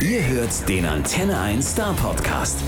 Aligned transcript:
Ihr 0.00 0.26
hört 0.26 0.68
den 0.68 0.84
Antenne 0.86 1.38
1 1.38 1.70
Star 1.72 1.94
Podcast. 1.94 2.58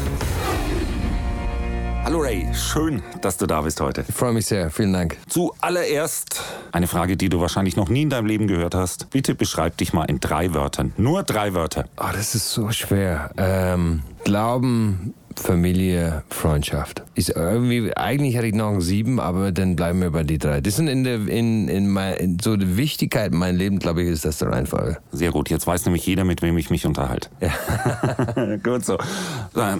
Hallo 2.04 2.20
Ray, 2.20 2.46
schön, 2.54 3.02
dass 3.20 3.36
du 3.36 3.46
da 3.46 3.62
bist 3.62 3.80
heute. 3.80 4.04
Ich 4.08 4.14
freue 4.14 4.32
mich 4.32 4.46
sehr, 4.46 4.70
vielen 4.70 4.92
Dank. 4.92 5.16
Zuallererst 5.28 6.40
eine 6.70 6.86
Frage, 6.86 7.16
die 7.16 7.28
du 7.28 7.40
wahrscheinlich 7.40 7.74
noch 7.76 7.88
nie 7.88 8.02
in 8.02 8.10
deinem 8.10 8.26
Leben 8.26 8.46
gehört 8.46 8.76
hast. 8.76 9.10
Bitte 9.10 9.34
beschreib 9.34 9.76
dich 9.76 9.92
mal 9.92 10.04
in 10.04 10.20
drei 10.20 10.54
Wörtern. 10.54 10.92
Nur 10.96 11.24
drei 11.24 11.52
Wörter. 11.54 11.86
Oh, 11.96 12.06
das 12.12 12.36
ist 12.36 12.50
so 12.50 12.70
schwer. 12.70 13.32
Ähm, 13.36 14.02
Glauben, 14.24 15.14
Familie, 15.40 16.22
Freundschaft. 16.30 17.02
Ist 17.14 17.30
irgendwie, 17.30 17.96
eigentlich 17.96 18.36
hätte 18.36 18.46
ich 18.46 18.54
noch 18.54 18.80
sieben, 18.80 19.20
aber 19.20 19.52
dann 19.52 19.76
bleiben 19.76 20.00
wir 20.00 20.10
bei 20.10 20.24
die 20.24 20.38
drei. 20.38 20.60
Das 20.60 20.76
sind 20.76 20.88
in 20.88 21.04
der, 21.04 21.26
in, 21.28 21.68
in, 21.68 21.88
mein, 21.88 22.14
in 22.14 22.38
so 22.38 22.56
die 22.56 22.76
Wichtigkeit 22.76 23.32
in 23.32 23.38
meinem 23.38 23.56
Leben, 23.56 23.78
glaube 23.78 24.02
ich, 24.02 24.08
ist 24.08 24.24
das 24.24 24.38
der 24.38 24.50
Reihenfolge. 24.50 24.98
Sehr 25.12 25.30
gut, 25.30 25.50
jetzt 25.50 25.66
weiß 25.66 25.84
nämlich 25.86 26.06
jeder, 26.06 26.24
mit 26.24 26.42
wem 26.42 26.56
ich 26.58 26.70
mich 26.70 26.86
unterhalte. 26.86 27.28
Ja. 27.40 28.56
gut 28.62 28.84
so. 28.84 28.98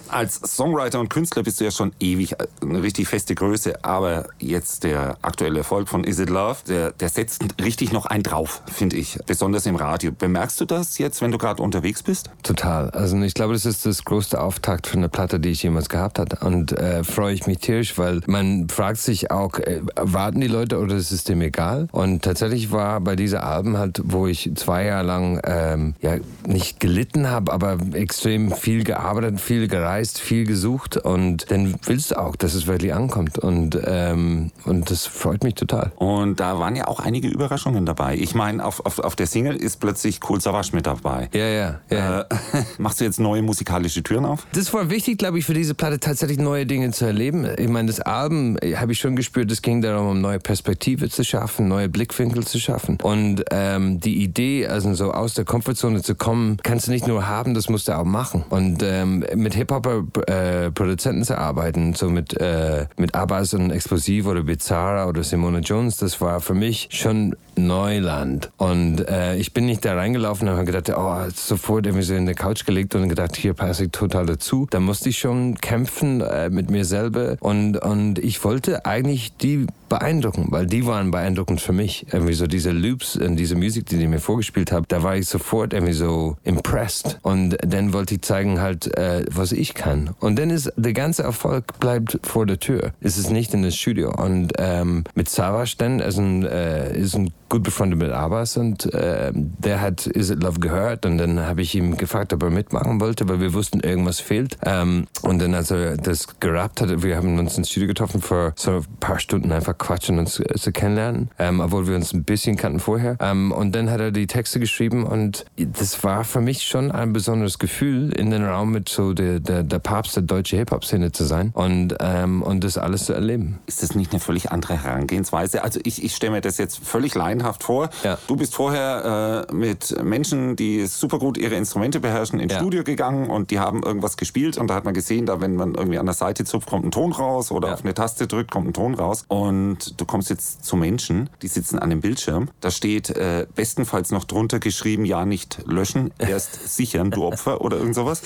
Als 0.09 0.35
Songwriter 0.37 1.01
und 1.01 1.11
Künstler 1.11 1.43
bist 1.43 1.61
du 1.61 1.65
ja 1.65 1.71
schon 1.71 1.93
ewig 2.01 2.35
eine 2.63 2.83
richtig 2.83 3.09
feste 3.09 3.35
Größe, 3.35 3.85
aber 3.85 4.29
jetzt 4.39 4.85
der 4.85 5.17
aktuelle 5.23 5.59
Erfolg 5.59 5.89
von 5.89 6.05
Is 6.05 6.19
It 6.19 6.31
Love, 6.31 6.59
der, 6.69 6.93
der 6.93 7.09
setzt 7.09 7.45
richtig 7.63 7.93
noch 7.93 8.07
einen 8.07 8.23
drauf, 8.23 8.63
finde 8.67 8.97
ich. 8.97 9.19
Besonders 9.27 9.67
im 9.67 9.77
Radio. 9.77 10.13
Bemerkst 10.13 10.61
du 10.61 10.65
das 10.65 10.99
jetzt, 10.99 11.23
wenn 11.23 11.31
du 11.31 11.39
gerade 11.39 11.63
unterwegs 11.63 12.03
bist? 12.03 12.31
Total. 12.43 12.91
Also 12.91 13.17
ich 13.23 13.35
glaube, 13.35 13.55
das 13.55 13.67
ist 13.67 13.87
das 13.87 14.05
größte 14.05 14.41
Auftakt 14.41 14.87
für 14.87 14.97
eine 14.97 15.09
Platte, 15.09 15.41
die 15.47 15.53
ich 15.53 15.63
jemals 15.63 15.89
gehabt 15.89 16.19
habe. 16.19 16.37
Und 16.45 16.73
äh, 16.73 17.05
freue 17.05 17.33
ich 17.33 17.47
mich 17.47 17.59
tierisch, 17.59 17.97
weil 17.99 18.21
man 18.27 18.69
fragt 18.69 18.99
sich 18.99 19.31
auch, 19.31 19.59
äh, 19.59 19.81
warten 19.97 20.41
die 20.41 20.49
Leute 20.49 20.79
oder 20.79 20.97
ist 20.97 21.13
es 21.13 21.25
dem 21.25 21.41
egal? 21.41 21.89
Und 21.93 22.23
tatsächlich 22.23 22.73
war 22.73 23.01
bei 23.01 23.17
dieser 23.17 23.45
Alben 23.45 23.79
halt, 23.79 24.01
wo 24.05 24.27
ich 24.27 24.51
zwei 24.57 24.85
Jahre 24.85 25.07
lang 25.07 25.41
ähm, 25.45 25.95
ja 26.01 26.17
nicht 26.47 26.81
gelitten 26.81 27.31
habe, 27.31 27.53
aber 27.53 27.79
extrem 27.93 28.53
viel 28.53 28.85
gearbeitet, 28.85 29.41
viel 29.41 29.69
gereist, 29.69 30.19
viel 30.21 30.47
gesucht 30.47 30.97
und 30.97 31.51
dann 31.51 31.77
willst 31.85 32.11
du 32.11 32.19
auch, 32.19 32.37
dass 32.37 32.55
es 32.55 32.67
wirklich 32.67 32.93
ankommt 32.93 33.39
und 33.39 33.79
ähm, 33.85 34.51
und 34.65 34.91
das 34.91 35.07
freut 35.07 35.45
mich 35.45 35.55
total. 35.55 35.93
Und 35.97 36.41
da 36.41 36.59
waren 36.59 36.75
ja 36.75 36.89
auch 36.89 37.01
einige 37.01 37.29
Überraschungen 37.29 37.87
dabei. 37.87 38.17
Ich 38.17 38.35
meine, 38.35 38.65
auf, 38.65 38.85
auf, 38.85 38.99
auf 38.99 39.17
der 39.17 39.27
Single 39.27 39.57
ist 39.57 39.79
plötzlich 39.79 40.21
Kohl 40.21 40.41
Savas 40.41 40.73
mit 40.73 40.87
dabei. 40.87 41.29
Ja, 41.33 41.47
ja, 41.47 41.81
ja. 41.91 42.21
Äh, 42.21 42.25
machst 42.79 43.01
du 43.01 43.05
jetzt 43.05 43.21
neue 43.21 43.43
musikalische 43.43 44.03
Türen 44.03 44.25
auf? 44.25 44.47
Das 44.53 44.73
war 44.73 44.91
wichtig, 44.91 45.19
glaube 45.19 45.36
ich, 45.36 45.36
für 45.45 45.55
diese 45.55 45.75
Platte 45.75 46.01
tatsächlich 46.01 46.39
neue 46.39 46.67
Dinge 46.67 46.91
zu 46.93 47.05
erleben. 47.05 47.47
Ich 47.59 47.69
meine, 47.69 47.89
das 47.89 48.01
Album 48.01 48.57
äh, 48.63 48.77
habe 48.77 48.93
ich 48.93 48.99
schon 48.99 49.17
gespürt, 49.17 49.51
es 49.51 49.63
ging 49.63 49.83
darum, 49.83 50.09
um 50.09 50.21
neue 50.21 50.39
Perspektive 50.39 51.09
zu 51.09 51.25
schaffen, 51.25 51.69
neue 51.69 51.89
Blickwinkel 51.89 52.47
zu 52.47 52.59
schaffen. 52.59 52.99
Und 53.03 53.45
ähm, 53.51 54.01
die 54.01 54.23
Idee, 54.23 54.67
also 54.67 54.95
so 54.95 55.13
aus 55.13 55.35
der 55.35 55.45
Komfortzone 55.45 56.03
zu 56.03 56.15
kommen, 56.15 56.59
kannst 56.63 56.87
du 56.87 56.93
nicht 56.93 57.07
nur 57.07 57.27
haben, 57.27 57.55
das 57.55 57.69
musst 57.69 57.89
du 57.89 57.97
auch 57.97 58.05
machen. 58.05 58.45
Und 58.49 58.83
ähm, 58.83 59.25
mit 59.35 59.55
Hip-Hop-Produzenten 59.55 61.23
äh, 61.23 61.25
zu 61.25 61.39
arbeiten, 61.39 61.95
so 61.95 62.09
mit, 62.09 62.35
äh, 62.41 62.87
mit 62.97 63.15
Abbas 63.15 63.55
und 63.55 63.71
Explosiv 63.71 64.27
oder 64.27 64.43
Bizarra 64.43 65.09
oder 65.09 65.23
Simone 65.23 65.61
Jones, 65.61 65.97
das 65.97 66.21
war 66.21 66.41
für 66.41 66.55
mich 66.55 66.89
schon 66.93 67.35
Neuland. 67.57 68.51
Und 68.57 69.07
äh, 69.09 69.37
ich 69.37 69.53
bin 69.53 69.67
nicht 69.67 69.85
da 69.85 69.95
reingelaufen 69.95 70.49
und 70.49 70.55
habe 70.55 70.65
gedacht, 70.65 70.91
oh, 70.97 71.31
sofort 71.35 71.87
irgendwie 71.87 72.05
so 72.05 72.15
in 72.15 72.27
der 72.27 72.35
Couch 72.35 72.65
gelegt 72.65 72.95
und 72.95 73.09
gedacht, 73.09 73.37
hier 73.37 73.55
passe 73.55 73.85
ich 73.85 73.91
total 73.91 74.27
dazu. 74.27 74.67
Da 74.71 74.81
musste 74.81 75.09
ich 75.09 75.19
schon 75.19 75.57
kämpfen 75.57 76.21
äh, 76.21 76.51
mit 76.51 76.71
mir 76.71 76.85
selber 76.85 77.37
und, 77.41 77.77
und 77.77 78.19
ich 78.19 78.43
wollte 78.45 78.87
eigentlich 78.87 79.37
die 79.37 79.67
beeindrucken, 79.89 80.49
weil 80.51 80.67
die 80.67 80.87
waren 80.87 81.11
beeindruckend 81.11 81.61
für 81.61 81.73
mich. 81.73 82.07
Irgendwie 82.13 82.35
so 82.35 82.47
diese 82.47 82.71
Loops 82.71 83.17
und 83.17 83.37
diese 83.37 83.55
Musik, 83.55 83.87
die 83.87 83.99
die 83.99 84.07
mir 84.07 84.21
vorgespielt 84.21 84.73
haben, 84.73 84.85
da 84.89 85.03
war 85.03 85.17
ich 85.17 85.29
sofort 85.29 85.73
irgendwie 85.73 85.93
so 85.93 86.37
impressed. 86.45 87.19
Und 87.23 87.57
dann 87.67 87.93
wollte 87.93 88.15
ich 88.17 88.23
zeigen 88.23 88.61
halt, 88.61 88.97
äh, 88.97 89.25
was 89.31 89.53
ich 89.53 89.75
kann. 89.75 90.11
Und 90.21 90.39
dann 90.39 90.51
ist 90.51 90.73
der 90.77 90.93
ganze 90.93 91.23
Erfolg 91.23 91.79
bleibt 91.79 92.19
vor 92.23 92.47
der 92.47 92.59
Tür. 92.59 92.93
Es 93.01 93.19
ist 93.19 93.31
nicht 93.31 93.55
in 93.55 93.63
das 93.63 93.77
Studio. 93.77 94.13
Und 94.13 94.53
ähm, 94.59 95.05
mit 95.15 95.29
Savas 95.29 95.77
dann 95.77 96.01
ein, 96.01 96.45
äh, 96.45 96.97
ist 96.99 97.15
ein 97.15 97.31
gut 97.49 97.63
befreundet 97.63 97.99
mit 97.99 98.11
Abbas 98.11 98.57
und 98.57 98.93
äh, 98.93 99.31
der 99.35 99.81
hat 99.81 100.07
Is 100.07 100.31
It 100.31 100.43
Love 100.43 100.61
gehört 100.61 101.07
und 101.07 101.19
dann 101.19 101.41
habe 101.41 101.63
ich 101.63 101.75
ihm 101.75 101.97
gefragt, 101.97 102.33
ob 102.33 102.43
er 102.43 102.51
mitmachen 102.51 103.01
wollte, 103.01 103.29
weil 103.29 103.41
wir 103.41 103.55
wussten, 103.55 103.81
irgendwas 103.81 104.21
fehlt. 104.21 104.59
Ähm, 104.65 105.07
und 105.23 105.41
dann, 105.41 105.55
als 105.55 105.71
er 105.71 105.97
das 105.97 106.41
gerappt 106.41 106.81
hat, 106.81 107.03
wir 107.03 107.17
haben 107.17 107.39
uns 107.39 107.57
ins 107.57 107.71
Studio 107.71 107.89
getroffen 107.89 108.21
für 108.21 108.53
so 108.57 108.73
ein 108.73 108.85
paar 109.01 109.19
Stunden 109.19 109.53
einfach 109.53 109.79
quatschen 109.79 110.19
und 110.19 110.29
zu, 110.29 110.43
zu 110.45 110.73
kennenlernen, 110.73 111.31
ähm, 111.39 111.61
obwohl 111.61 111.87
wir 111.87 111.97
uns 111.97 112.13
ein 112.13 112.25
bisschen 112.25 112.57
kannten 112.57 112.81
vorher. 112.81 113.17
Ähm, 113.21 113.53
und 113.53 113.75
dann 113.75 113.91
hat 113.91 114.01
er 114.01 114.11
die 114.11 114.27
Texte 114.27 114.59
geschrieben 114.59 115.05
und 115.05 115.45
das 115.57 116.03
war 116.03 116.25
für 116.25 116.41
mich 116.41 116.63
schon 116.67 116.91
ein 116.91 117.13
besonderes 117.13 117.59
Gefühl, 117.59 118.13
in 118.13 118.31
den 118.31 118.45
Raum 118.45 118.73
mit 118.73 118.89
so 118.89 119.13
der, 119.13 119.41
der, 119.41 119.63
der 119.63 119.79
Papst 119.79 120.17
der 120.17 120.23
deutschen 120.23 120.59
Hip-Hop-Szene 120.59 121.13
zu 121.13 121.25
sein 121.25 121.51
und, 121.55 121.95
ähm, 122.01 122.43
und 122.43 122.65
das 122.65 122.79
alles 122.79 123.07
zu 123.07 123.13
erleben. 123.13 123.59
Ist 123.67 123.83
das 123.83 123.95
nicht 123.95 124.13
eine 124.13 124.21
völlig 124.21 124.51
andere 124.51 124.83
Herangehensweise? 124.83 125.63
Also 125.63 125.81
ich, 125.85 126.03
ich 126.03 126.15
stelle 126.15 126.33
mir 126.33 126.41
das 126.41 126.59
jetzt 126.59 126.79
völlig 126.79 127.15
laienhaft 127.37 127.65
vor. 127.65 127.91
Ja. 128.03 128.19
Du 128.27 128.37
bist 128.37 128.55
vorher 128.55 129.47
äh, 129.49 129.55
mit 129.55 130.03
Menschen, 130.03 130.57
die 130.57 130.87
super 130.87 131.19
gut 131.19 131.39
ihre 131.39 131.55
Instrumente 131.55 132.01
beherrschen, 132.01 132.41
ins 132.41 132.53
ja. 132.53 132.59
Studio 132.59 132.85
gegangen 132.85 133.31
und 133.31 133.51
die 133.51 133.59
haben 133.59 133.83
irgendwas 133.83 134.17
gespielt 134.17 134.59
und 134.59 134.69
da 134.69 134.75
hat 134.75 134.85
man 134.85 134.95
gesehen, 134.95 135.27
da 135.27 135.41
wenn 135.41 135.57
man 135.57 135.75
irgendwie 135.75 135.99
an 135.99 136.07
der 136.07 136.15
Seite 136.15 136.45
zupft, 136.45 136.69
kommt 136.69 136.85
ein 136.85 136.91
Ton 136.91 137.13
raus 137.13 137.51
oder 137.51 137.69
ja. 137.69 137.75
auf 137.75 137.83
eine 137.83 137.95
Taste 137.95 138.27
drückt, 138.27 138.51
kommt 138.51 138.69
ein 138.69 138.73
Ton 138.73 138.95
raus. 138.95 139.25
Und 139.29 140.01
du 140.01 140.05
kommst 140.05 140.31
jetzt 140.31 140.65
zu 140.65 140.77
Menschen, 140.77 141.31
die 141.43 141.49
sitzen 141.49 141.79
an 141.79 141.91
dem 141.91 142.01
Bildschirm. 142.01 142.49
Da 142.61 142.71
steht 142.71 143.11
äh, 143.11 143.47
bestenfalls 143.55 144.11
noch 144.11 144.25
drunter 144.25 144.59
geschrieben, 144.59 145.05
ja 145.05 145.25
nicht 145.25 145.61
löschen, 145.67 146.13
erst 146.19 146.77
sichern, 146.77 147.11
du 147.11 147.25
Opfer 147.25 147.61
oder 147.67 147.79
irgend 147.79 147.95
sowas. 147.95 148.23